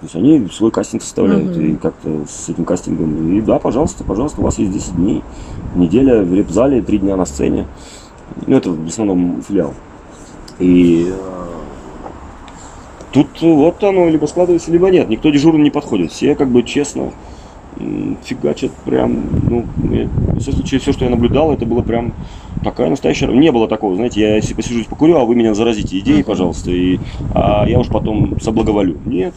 [0.00, 1.60] То есть они свой кастинг составляют Мгм.
[1.64, 3.32] и как-то с этим кастингом.
[3.32, 5.22] И да, пожалуйста, пожалуйста, у вас есть 10 дней.
[5.76, 7.66] Неделя в реп-зале, 3 дня на сцене.
[8.46, 9.74] Ну, это в основном филиал.
[10.58, 11.46] И э,
[13.12, 15.08] тут вот оно либо складывается, либо нет.
[15.08, 16.12] Никто дежурно не подходит.
[16.12, 17.12] Все как бы честно
[18.24, 22.12] фигачат прям, ну, во всяком случае, все, что я наблюдал, это было прям
[22.64, 23.26] такая настоящая...
[23.28, 26.98] Не было такого, знаете, я если посижусь покурю, а вы меня заразите идеей, пожалуйста, и
[27.34, 28.96] а я уж потом соблаговолю.
[29.04, 29.34] Нет,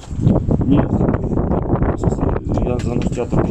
[0.65, 0.87] нет.
[0.87, 3.45] В Я за наш театр.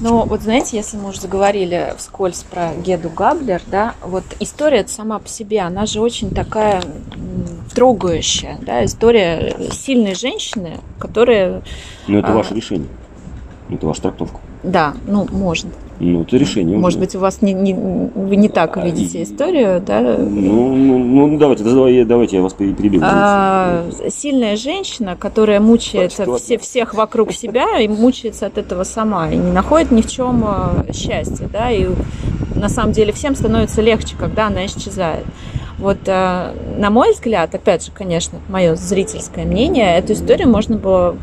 [0.00, 5.18] Ну, вот знаете, если мы уже заговорили вскользь про Геду Габлер, да, вот история сама
[5.18, 6.82] по себе, она же очень такая
[7.74, 11.62] трогающая, да, история сильной женщины, которая,
[12.08, 12.36] Но это А.
[12.36, 12.88] ваше решение.
[13.68, 14.40] Это ваша трактовка.
[14.62, 15.70] да, ну, можно,
[16.00, 16.78] Ну, это решение.
[16.78, 20.00] Может быть, у вас не, не, вы не так А, видите историю, да?
[20.18, 23.02] Ну, ну, ну, давайте, да, давай- давайте я вас пере- перебью.
[23.04, 29.36] А, сильная женщина, которая мучается все, всех вокруг себя и мучается от этого сама, и
[29.36, 30.42] не находит ни в чем
[30.88, 31.86] э, счастья, да, и
[32.54, 35.24] на самом деле всем становится легче, когда она исчезает.
[35.78, 41.16] Вот, э, на мой взгляд, опять же, конечно, мое зрительское мнение, эту историю можно было,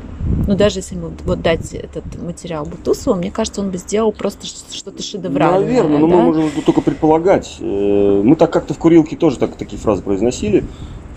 [0.48, 4.46] ну, даже если ему вот дать этот материал Бутусову, мне кажется, он бы сделал просто
[4.46, 5.60] что-то шедевральное.
[5.60, 6.16] Наверное, но да?
[6.16, 7.58] мы можем только предполагать.
[7.60, 10.64] Э, Мы так как-то в курилке тоже так, такие фразы произносили,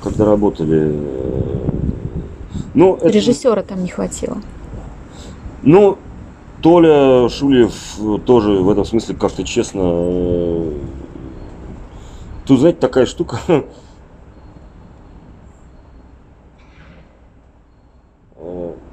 [0.02, 0.92] когда работали.
[2.74, 4.38] Э, это- Режиссера там не хватило.
[5.62, 5.98] Ну,
[6.62, 7.72] Толя Шулев
[8.26, 9.80] тоже в этом смысле как-то честно.
[9.84, 10.72] э,
[12.46, 13.38] Тут, знаете, такая штука.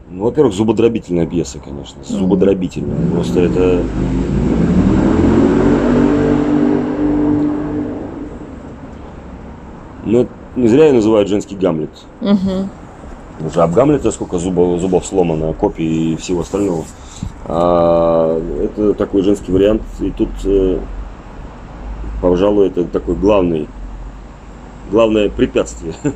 [0.09, 2.01] Ну, во-первых, зубодробительная пьеса, конечно.
[2.03, 3.11] Зубодробительная.
[3.11, 3.83] Просто это.
[10.05, 11.89] Ну, не зря ее называют женский Гамлет.
[12.21, 12.69] Мгм.
[13.45, 16.85] Уже об Гамлете сколько зубов, зубов сломано, копий и всего остального.
[17.45, 19.81] А, это такой женский вариант.
[19.99, 20.79] И тут, э,
[22.21, 23.67] пожалуй, это такой главный,
[24.91, 25.93] главное препятствие.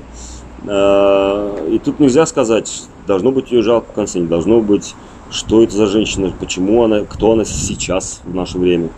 [0.68, 4.96] А, и тут нельзя сказать, должно быть ее жалко в конце, не должно быть,
[5.30, 8.90] что это за женщина, почему она, кто она сейчас в наше время.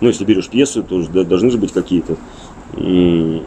[0.00, 2.16] Ну, если берешь пьесу, то должны же быть какие-то
[2.76, 3.42] м,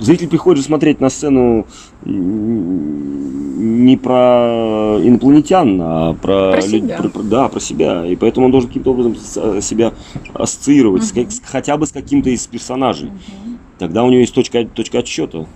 [0.00, 1.66] зритель приходит смотреть на сцену
[2.04, 6.96] м, не про инопланетян, а про, Про себя.
[6.96, 8.06] про- про- да, про себя.
[8.06, 9.92] И поэтому он должен каким-то образом с- себя
[10.34, 13.10] ассоциировать как- с- хотя бы с каким-то из персонажей.
[13.78, 15.46] Тогда у нее есть точка, точка отсчета.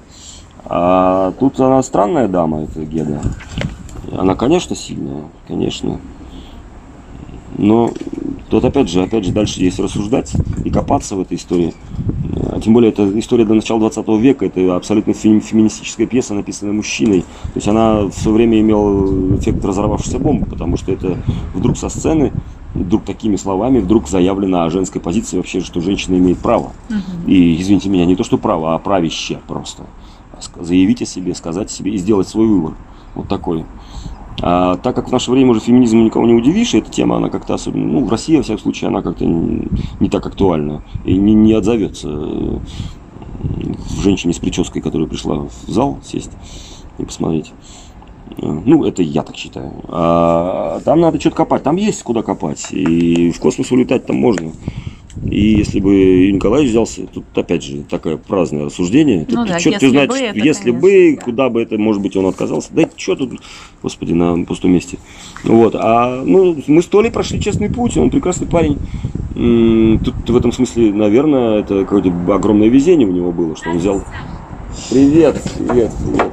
[0.66, 3.20] А тут она странная дама, эта Геда.
[4.12, 5.98] Она, конечно, сильная, конечно.
[7.56, 7.90] Но
[8.50, 10.32] тут опять же, опять же, дальше если рассуждать
[10.64, 11.74] и копаться в этой истории,
[12.50, 16.72] а тем более это история до начала 20 века, это абсолютно фем- феминистическая пьеса, написанная
[16.72, 17.20] мужчиной.
[17.22, 21.18] То есть она в свое время имела эффект разорвавшейся бомбы, потому что это
[21.54, 22.32] вдруг со сцены,
[22.74, 26.72] вдруг такими словами, вдруг заявлено о женской позиции вообще, что женщина имеет право.
[27.26, 29.82] И, извините меня, не то что право, а правище просто.
[29.82, 29.84] Ск-
[30.61, 32.74] Заявить о себе, сказать себе и сделать свой выбор.
[33.14, 33.64] Вот такой.
[34.43, 37.30] А так как в наше время уже феминизм никого не удивишь, и эта тема, она
[37.30, 39.68] как-то особенно, ну, в России, во всяком случае, она как-то не,
[40.01, 42.59] не так актуальна и не, не отзовется э,
[43.43, 46.32] в женщине с прической, которая пришла в зал сесть
[46.99, 47.53] и посмотреть.
[48.39, 49.72] Э, Ну, это я так считаю.
[49.89, 51.62] А там надо что-то копать.
[51.62, 52.68] Там есть куда копать.
[52.72, 54.53] И в космос улетать там можно.
[55.22, 59.26] И если бы Николай взялся, тут опять же такое праздное рассуждение.
[59.28, 61.24] Ну Тут да, черт если знает, бы что- это, если конечно, бы, да.
[61.24, 62.70] куда бы это, может быть, он отказался.
[62.72, 63.40] Да что тут,
[63.82, 64.98] господи, на пустом месте.
[65.44, 65.76] Вот.
[65.76, 68.78] А ну, мы с Толей прошли честный путь, он прекрасный парень.
[70.04, 74.02] Тут в этом смысле, наверное, это какое-то огромное везение у него было, что он взял.
[74.90, 76.32] Привет, привет, привет.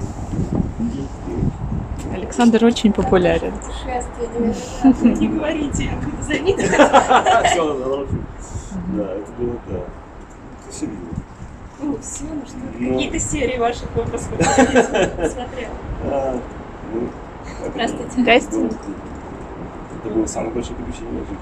[2.14, 3.54] Александр очень популярен.
[5.20, 5.90] Не говорите.
[7.52, 8.08] Всё,
[8.98, 9.80] Да, это было да.
[10.70, 11.10] Все видно.
[11.82, 12.94] Ну, все, ну что, Ну.
[12.94, 15.72] какие-то серии ваших выпусков смотрела.
[16.04, 16.40] А,
[16.94, 17.10] ну,
[17.74, 18.12] Здравствуйте.
[18.18, 18.70] Здрасте.
[20.04, 21.38] Это было самое большое приключение в моей жизни.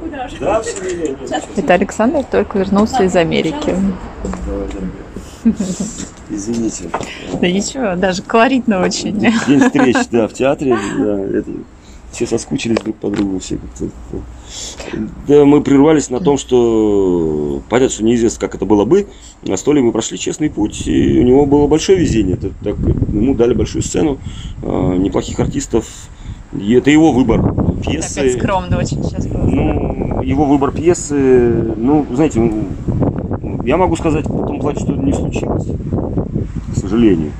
[0.00, 0.36] Куда же?
[0.38, 1.16] Да, все.
[1.56, 3.74] Это Александр только вернулся из Америки.
[6.30, 6.88] Извините.
[7.40, 9.18] Да ничего, даже колоритно очень.
[9.18, 10.76] День встреч, да, в театре.
[10.98, 11.50] Да, это,
[12.18, 13.88] все соскучились друг по другу, все как-то.
[15.28, 19.06] Да, мы прервались на том, что понятно, что неизвестно, как это было бы.
[19.44, 22.34] На столе мы прошли честный путь, и у него было большое везение.
[22.34, 24.18] Это, так, ему дали большую сцену,
[24.62, 25.86] э, неплохих артистов.
[26.58, 28.18] И это его выбор пьесы.
[28.18, 29.42] Опять скромно очень сейчас было.
[29.44, 35.12] Ну, его выбор пьесы, ну, знаете, ну, я могу сказать в том плане, что не
[35.12, 35.68] случилось,
[36.74, 37.30] к сожалению.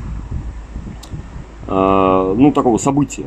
[1.67, 3.25] А, ну, такого события.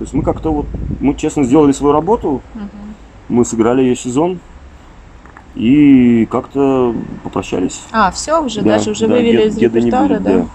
[0.00, 0.66] То есть мы как-то вот,
[0.98, 2.40] мы честно сделали свою работу,
[3.28, 4.38] мы сыграли ее сезон
[5.54, 7.82] и как-то попрощались.
[7.92, 10.38] А, все уже, Да, даже уже да, вывели дед- из репертуара, будет, да?
[10.38, 10.46] да.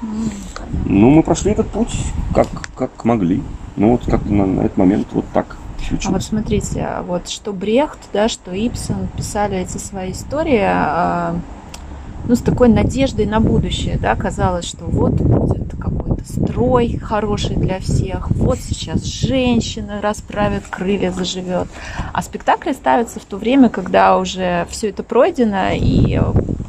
[0.88, 1.96] Ну, мы прошли этот путь
[2.34, 3.44] как, как могли.
[3.76, 6.26] Ну, вот как на, на этот момент вот так А вот случилось.
[6.26, 11.36] смотрите, а вот что Брехт, да, что Ипсон писали эти свои истории, а,
[12.28, 17.80] ну, с такой надеждой на будущее, да, казалось, что вот будет какой-то строй хороший для
[17.80, 21.68] всех, вот сейчас женщина расправит крылья, заживет.
[22.14, 26.20] А спектакли ставятся в то время, когда уже все это пройдено, и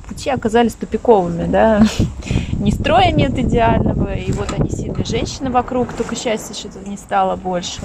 [0.09, 1.83] пути оказались тупиковыми, да,
[2.53, 7.37] ни строя нет идеального, и вот они сильные женщины вокруг, только счастья что-то не стало
[7.37, 7.83] больше.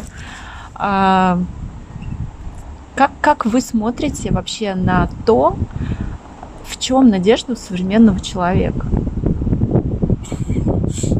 [0.76, 1.40] А,
[2.96, 5.56] как, как вы смотрите вообще на то,
[6.72, 8.88] в чем надежда у современного человека?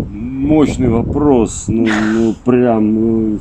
[0.10, 1.66] Мощный вопрос.
[1.68, 3.40] Ну, ну прям, ну,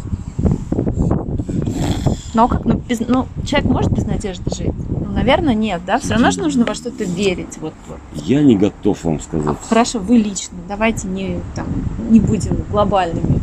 [2.35, 4.73] Ну, а как, ну, без- ну, человек может без надежды жить?
[4.89, 5.99] Ну, наверное, нет, да?
[5.99, 7.59] Все равно же нужно во что-то верить.
[7.61, 7.99] Вот, вот.
[8.15, 9.57] я не готов вам сказать.
[9.69, 10.57] Хорошо, вы лично.
[10.69, 11.67] Давайте не, там,
[12.11, 13.41] не будем глобальными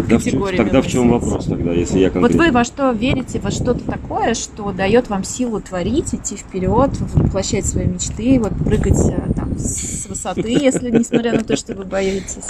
[0.00, 2.44] Тогда в, чем, категориями тогда в чем вопрос тогда, если я Вот конкретно?
[2.46, 7.66] вы во что верите, во что-то такое, что дает вам силу творить, идти вперед, воплощать
[7.66, 12.46] свои мечты, вот прыгать э, там с высоты, если несмотря на то, что вы боитесь.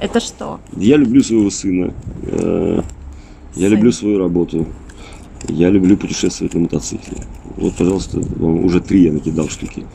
[0.00, 0.60] Это что?
[0.76, 1.94] Я люблю своего сына.
[2.24, 2.82] Э,
[3.54, 4.66] Я люблю свою работу.
[5.48, 7.18] Я люблю путешествовать на мотоцикле.
[7.56, 9.86] Вот, пожалуйста, вам уже три я накидал штуки.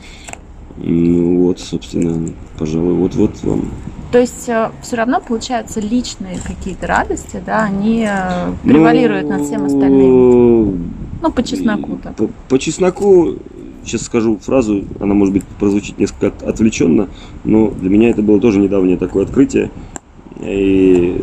[0.76, 3.68] Ну вот, собственно, пожалуй, вот-вот вам.
[4.10, 4.48] То есть
[4.82, 10.00] все равно получаются личные какие-то радости, да, они э, превалируют над всем остальным.
[10.00, 10.74] Ну,
[11.22, 12.12] Ну, по чесноку-то.
[12.12, 13.34] По, по чесноку,
[13.84, 17.08] сейчас скажу фразу, она может быть прозвучит несколько от- отвлеченно,
[17.44, 19.70] но для меня это было тоже недавнее такое открытие.
[20.40, 21.20] И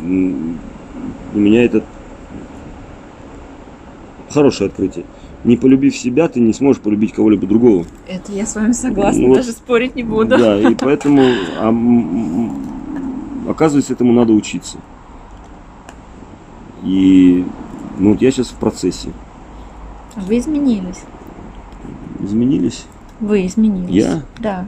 [0.00, 1.82] для меня это
[4.30, 5.04] хорошее открытие.
[5.44, 7.84] Не полюбив себя, ты не сможешь полюбить кого-либо другого.
[8.08, 9.36] Это я с вами согласна, Ну вот.
[9.36, 10.38] даже спорить не буду.
[10.38, 11.22] Да, и поэтому
[11.58, 14.78] а, оказывается, этому надо учиться.
[16.82, 17.44] И
[17.98, 19.10] ну, вот я сейчас в процессе.
[20.16, 21.02] Вы изменились.
[22.20, 22.86] Изменились?
[23.20, 23.90] Вы изменились.
[23.94, 24.22] Я?
[24.38, 24.66] Да.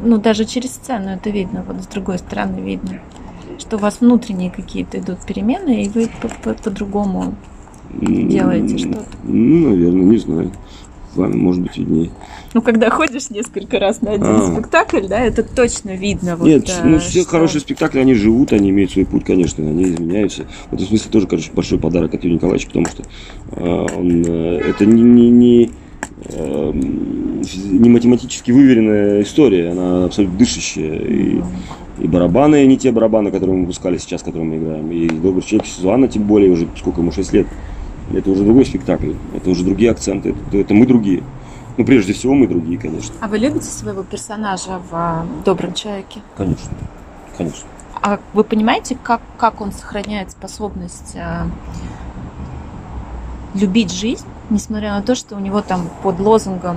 [0.00, 3.00] Ну, даже через сцену это видно, вот с другой стороны видно,
[3.58, 7.34] что у вас внутренние какие-то идут перемены, и вы по- по- по-другому
[8.00, 9.04] делаете что-то.
[9.24, 10.50] Ну, наверное, не знаю.
[11.14, 12.10] Вам, может быть, виднее.
[12.54, 14.52] Ну, когда ходишь несколько раз на один А.
[14.54, 16.36] спектакль, да, это точно видно.
[16.36, 19.62] Вот, Нет, э, ну все что- хорошие спектакли, они живут, они имеют свой путь, конечно,
[19.62, 20.44] они изменяются.
[20.70, 23.02] В этом смысле тоже, конечно, большой подарок от Юрия Николаевича, потому что
[23.50, 25.70] э, он, э, это не, не, не,
[26.24, 30.96] э, не математически выверенная история, она абсолютно дышащая.
[30.98, 31.42] И,
[31.98, 34.90] и барабаны не те барабаны, которые мы выпускали сейчас, которые мы играем.
[34.90, 37.46] И «Добрый человек» Сюзанна, тем более, уже сколько ему, 6 лет.
[38.14, 41.22] Это уже другой спектакль, это уже другие акценты, это, это мы другие.
[41.78, 43.14] Ну, прежде всего, мы другие, конечно.
[43.20, 46.20] А вы любите своего персонажа в а, «Добром человеке»?
[46.36, 46.70] Конечно,
[47.36, 47.66] конечно.
[48.02, 51.46] А вы понимаете, как, как он сохраняет способность а,
[53.54, 56.76] любить жизнь, несмотря на то, что у него там под лозунгом,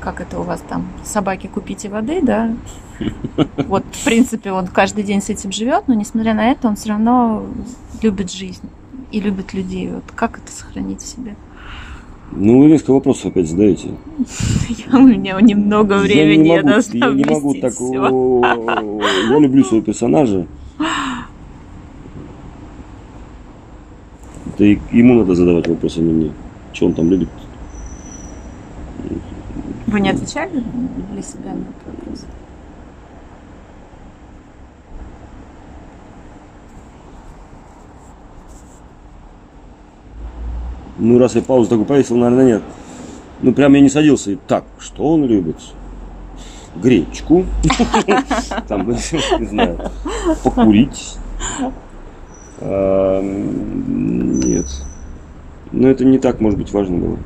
[0.00, 2.54] как это у вас там, собаки купите воды, да?
[3.66, 6.90] Вот, в принципе, он каждый день с этим живет, но несмотря на это, он все
[6.90, 7.44] равно
[8.00, 8.68] любит жизнь
[9.12, 9.90] и любит людей.
[9.90, 11.36] Вот как это сохранить в себе?
[12.34, 13.88] Ну, вы несколько вопросов опять задаете.
[14.90, 17.74] Я- У меня немного времени, я, не могу, я не могу так.
[19.30, 20.46] Я люблю своего персонажа.
[24.54, 26.32] Это ему надо задавать вопросы, а не мне.
[26.72, 27.28] Что он там любит?
[29.86, 30.62] Вы не отвечали
[31.12, 32.24] для себя на этот вопрос?
[40.98, 42.62] Ну, раз я паузу такую повесил, наверное, нет.
[43.40, 44.32] Ну, прям я не садился.
[44.32, 45.56] И так, что он любит?
[46.76, 47.44] Гречку.
[48.68, 48.88] Там,
[49.40, 49.90] не знаю,
[50.44, 51.16] покурить.
[52.60, 54.66] А, м, Нет.
[55.72, 57.18] Но это не так, может быть, важно было.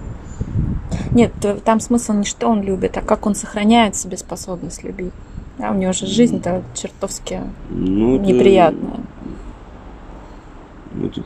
[1.12, 1.32] Нет,
[1.64, 5.12] там смысл не что он любит, а как он сохраняет в себе способность любить.
[5.58, 7.40] Да, у него же жизнь-то чертовски
[7.70, 9.00] Ну, это- неприятная.
[10.92, 11.22] ну, это-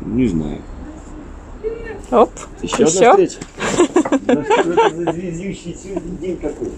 [0.00, 0.58] не знаю.
[2.10, 2.30] Оп,
[2.60, 3.10] Еще, Еще?
[3.10, 3.38] одна встреча.
[4.22, 6.70] Да что это за звездющий сегодня день какой?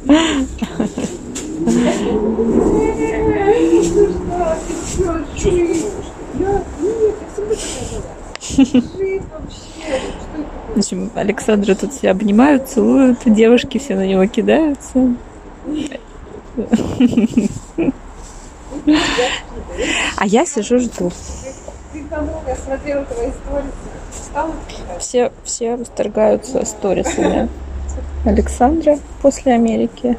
[10.75, 15.15] В общем, Александра тут все обнимают, целуют, девушки все на него кидаются.
[20.17, 21.11] А я сижу, жду.
[21.93, 22.05] Ты
[22.47, 23.71] я смотрела твои истории.
[24.99, 27.49] Все, все восторгаются сторисами
[28.25, 30.17] Александра после Америки.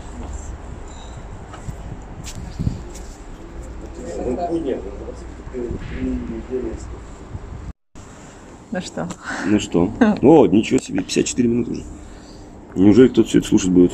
[8.72, 9.08] Ну что?
[9.46, 9.92] Ну что?
[10.22, 11.84] О, ничего себе, 54 минуты уже.
[12.76, 13.92] Неужели кто-то все это слушать будет?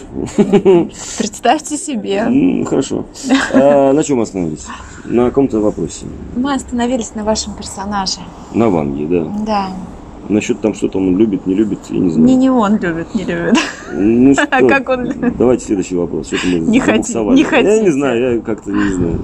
[1.17, 2.25] Представьте себе.
[2.29, 3.05] Ну, хорошо.
[3.53, 4.65] А, на чем мы остановились?
[5.03, 6.05] На каком-то вопросе.
[6.35, 8.19] Мы остановились на вашем персонаже.
[8.53, 9.31] На Ванге, да.
[9.45, 9.69] Да.
[10.29, 12.27] Насчет там, что там он любит, не любит, я не знаю.
[12.27, 13.57] Не, не он любит, не любит.
[13.91, 16.27] Ну что, А как он- Давайте следующий вопрос.
[16.27, 17.35] Что-то мы Не хоти- забуксовали.
[17.35, 17.81] не Я хотите.
[17.81, 19.19] не знаю, я как-то не знаю.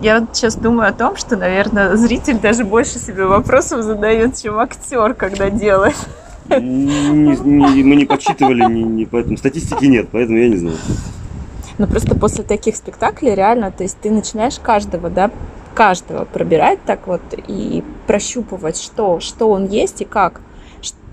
[0.00, 4.58] Я вот сейчас думаю о том, что, наверное, зритель даже больше себе вопросов задает, чем
[4.58, 5.96] актер, когда делает.
[6.48, 10.76] Не- не- мы не подсчитывали, не, не, поэтому статистики нет, поэтому я не знаю.
[11.78, 15.30] Но просто после таких спектаклей реально, то есть ты начинаешь каждого, да,
[15.74, 20.40] каждого пробирать так вот и прощупывать, что, что он есть и как,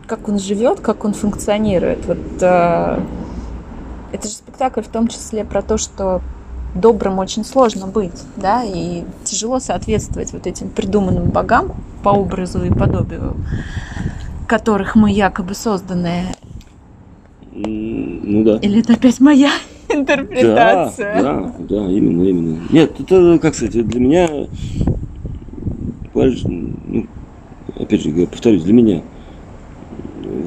[0.07, 2.05] как он живет, как он функционирует.
[2.05, 2.99] Вот э,
[4.11, 6.21] это же спектакль в том числе про то, что
[6.75, 12.69] добрым очень сложно быть, да, и тяжело соответствовать вот этим придуманным богам по образу и
[12.69, 13.35] подобию,
[14.47, 16.25] которых мы якобы созданы.
[17.51, 18.57] Ну да.
[18.57, 19.51] Или это опять моя
[19.89, 21.21] интерпретация?
[21.21, 22.57] да, да, именно, именно.
[22.71, 24.29] Нет, это, как сказать, для меня,
[26.13, 27.05] ну,
[27.77, 29.01] опять же, повторюсь, для меня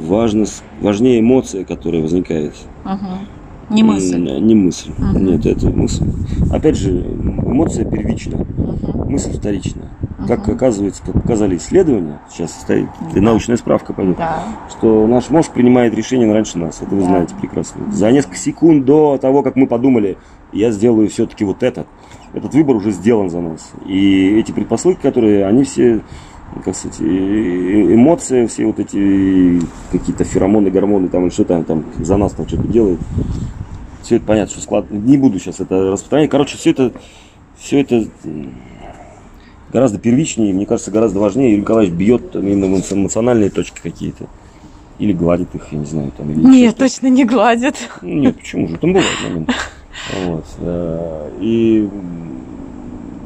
[0.07, 0.45] важно,
[0.81, 2.55] важнее эмоция, которая возникает.
[2.85, 3.29] Мгм.
[3.71, 4.19] Не мысль.
[4.19, 4.91] Не мысль.
[4.99, 5.27] Мгм.
[5.27, 6.05] Нет, это мысль.
[6.51, 9.11] Опять же, эмоция первична, Мгм.
[9.11, 9.89] мысль вторична.
[10.27, 13.21] Как оказывается, как показали исследования, сейчас стоит Да.
[13.21, 14.45] научная справка пойдет, Да.
[14.71, 16.81] что наш мозг принимает решение раньше нас.
[16.81, 17.07] Это вы Да.
[17.09, 17.93] знаете прекрасно.
[17.93, 20.17] За несколько секунд до того, как мы подумали,
[20.53, 21.87] я сделаю все-таки вот это,
[22.35, 23.73] этот выбор уже сделан за нас.
[23.87, 26.01] И эти предпосылки, которые, они все,
[26.65, 29.61] как сказать, эмоции, все вот эти
[29.91, 33.01] какие-то феромоны, гормоны, там, или что там, там за нас там что-то делают.
[34.03, 34.91] Все это понятно, что склад...
[34.91, 36.29] Не буду сейчас это распространять.
[36.31, 36.93] Короче, все это,
[37.57, 38.05] все это
[39.73, 41.51] гораздо первичнее, мне кажется, гораздо важнее.
[41.51, 44.27] Юрий Николаевич бьет именно в эмоци- эмоциональные точки какие-то.
[44.99, 46.31] Или гладит их, я не знаю, там.
[46.31, 47.75] Или Нет, точно не гладит.
[48.03, 48.77] Ну, Нет, почему же?
[48.79, 49.53] Там бывают моменты.
[50.27, 50.45] Вот.
[50.59, 51.89] э, И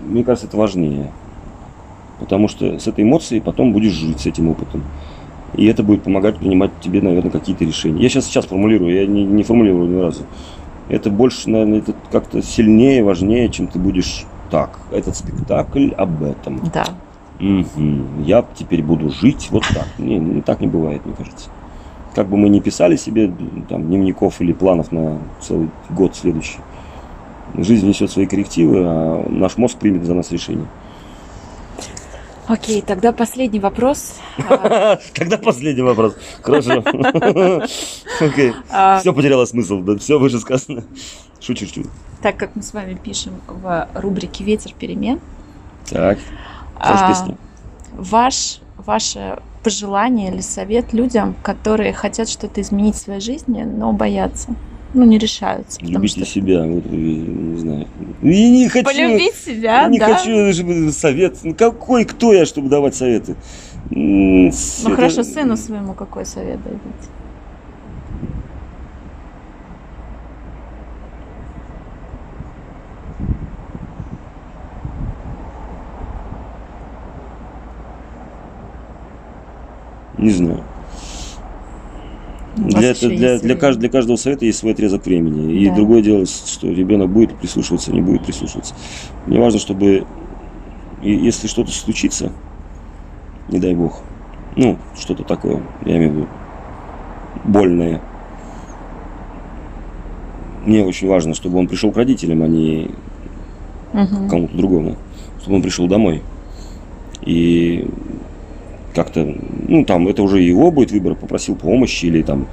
[0.08, 1.10] мне кажется, это важнее.
[2.20, 4.82] Потому что с этой эмоцией потом будешь жить, с этим опытом.
[5.54, 8.02] И это будет помогать принимать тебе, наверное, какие-то решения.
[8.02, 10.22] Я сейчас, сейчас формулирую, я не, не формулирую ни разу.
[10.88, 14.78] Это больше, наверное, это как-то сильнее, важнее, чем ты будешь так.
[14.90, 16.60] Этот спектакль об этом.
[16.72, 16.86] Да.
[17.38, 18.22] Мгм.
[18.22, 19.86] Я теперь буду жить вот так.
[19.98, 21.50] Не, не так не бывает, мне кажется.
[22.14, 23.30] Как бы мы ни писали себе
[23.68, 26.58] там, дневников или планов на целый год следующий,
[27.54, 30.66] жизнь несет свои коррективы, а наш мозг примет за нас решение.
[32.48, 34.14] Окей, тогда последний вопрос.
[35.14, 36.14] Когда последний вопрос?
[36.42, 36.82] Хорошо.
[38.20, 38.52] Окей.
[38.70, 40.84] а, Все потеряло смысл, да, все выше сказано.
[41.40, 41.84] Шучу, шучу.
[42.22, 45.20] Так как мы с вами пишем в рубрике «Ветер перемен»,
[45.90, 46.18] Так,
[46.76, 47.26] а,
[47.92, 54.54] ваш, ваше пожелание или совет людям, которые хотят что-то изменить в своей жизни, но боятся,
[54.96, 55.78] ну, не решаются.
[55.82, 57.86] Любите что- себя, вот, не знаю.
[58.22, 58.84] Я не хочу...
[58.86, 60.16] Полюбить себя, Я не да?
[60.16, 61.36] хочу чтобы совет.
[61.44, 63.36] Ну, какой, кто я, чтобы давать советы?
[63.90, 67.10] Ну это- хорошо, сыну своему какой совет дадите?
[80.18, 80.64] Не знаю.
[82.55, 85.52] У вас Для, это- для, для, кажд- для каждого совета есть свой отрезок времени.
[85.54, 85.74] И Да.
[85.76, 88.74] другое дело, что ребенок будет прислушиваться, не будет прислушиваться.
[89.24, 90.06] Мне важно, чтобы,
[91.00, 92.32] и- если что-то случится,
[93.46, 94.02] не дай бог,
[94.56, 96.28] ну, что-то такое, я имею в виду,
[97.44, 98.02] больное,
[100.64, 102.90] мне очень важно, чтобы он пришел к родителям, а не
[103.92, 104.28] Мгм.
[104.28, 104.98] кому-то другому,
[105.40, 106.22] чтобы он пришел домой.
[107.20, 107.84] И
[108.96, 109.32] как-то,
[109.68, 112.46] ну, там, это уже его будет выбор, попросил помощи, или там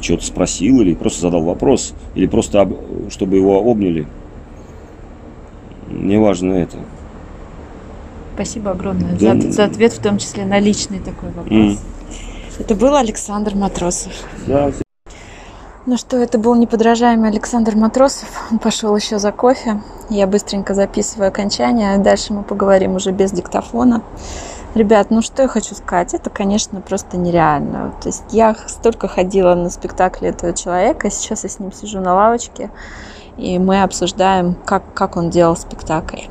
[0.00, 4.06] что-то спросил, или просто задал вопрос, или просто, об- чтобы его обняли.
[5.88, 6.78] Мне важно это.
[8.34, 9.38] Спасибо огромное Да.
[9.40, 11.78] за, за ответ, в том числе на личный такой вопрос.
[12.58, 14.12] Это был Александр Матросов.
[14.46, 14.70] Да,
[15.86, 18.28] Ну что, это был неподражаемый Александр Матросов.
[18.50, 19.82] Он пошел еще за кофе.
[20.08, 21.98] Я быстренько записываю окончание.
[21.98, 24.02] Дальше мы поговорим уже без диктофона.
[24.74, 27.92] Ребят, ну что я хочу сказать, это, конечно, просто нереально.
[28.00, 32.14] То есть я столько ходила на спектакли этого человека, сейчас я с ним сижу на
[32.14, 32.70] лавочке,
[33.36, 36.26] и мы обсуждаем, как, как он делал спектакль.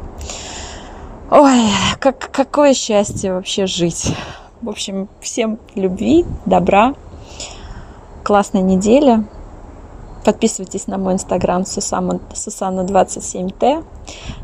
[1.29, 1.65] Ой,
[1.99, 4.15] как, какое счастье вообще жить.
[4.61, 6.93] В общем, всем любви, добра,
[8.23, 9.25] классной недели.
[10.23, 13.83] Подписывайтесь на мой инстаграм Сусана, Сусана27Т.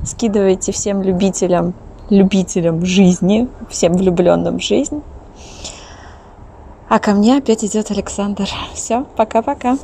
[0.04, 1.74] Скидывайте всем любителям,
[2.10, 5.02] любителям жизни, всем влюбленным в жизнь.
[6.88, 8.48] А ко мне опять идет Александр.
[8.74, 9.78] Все, пока-пока.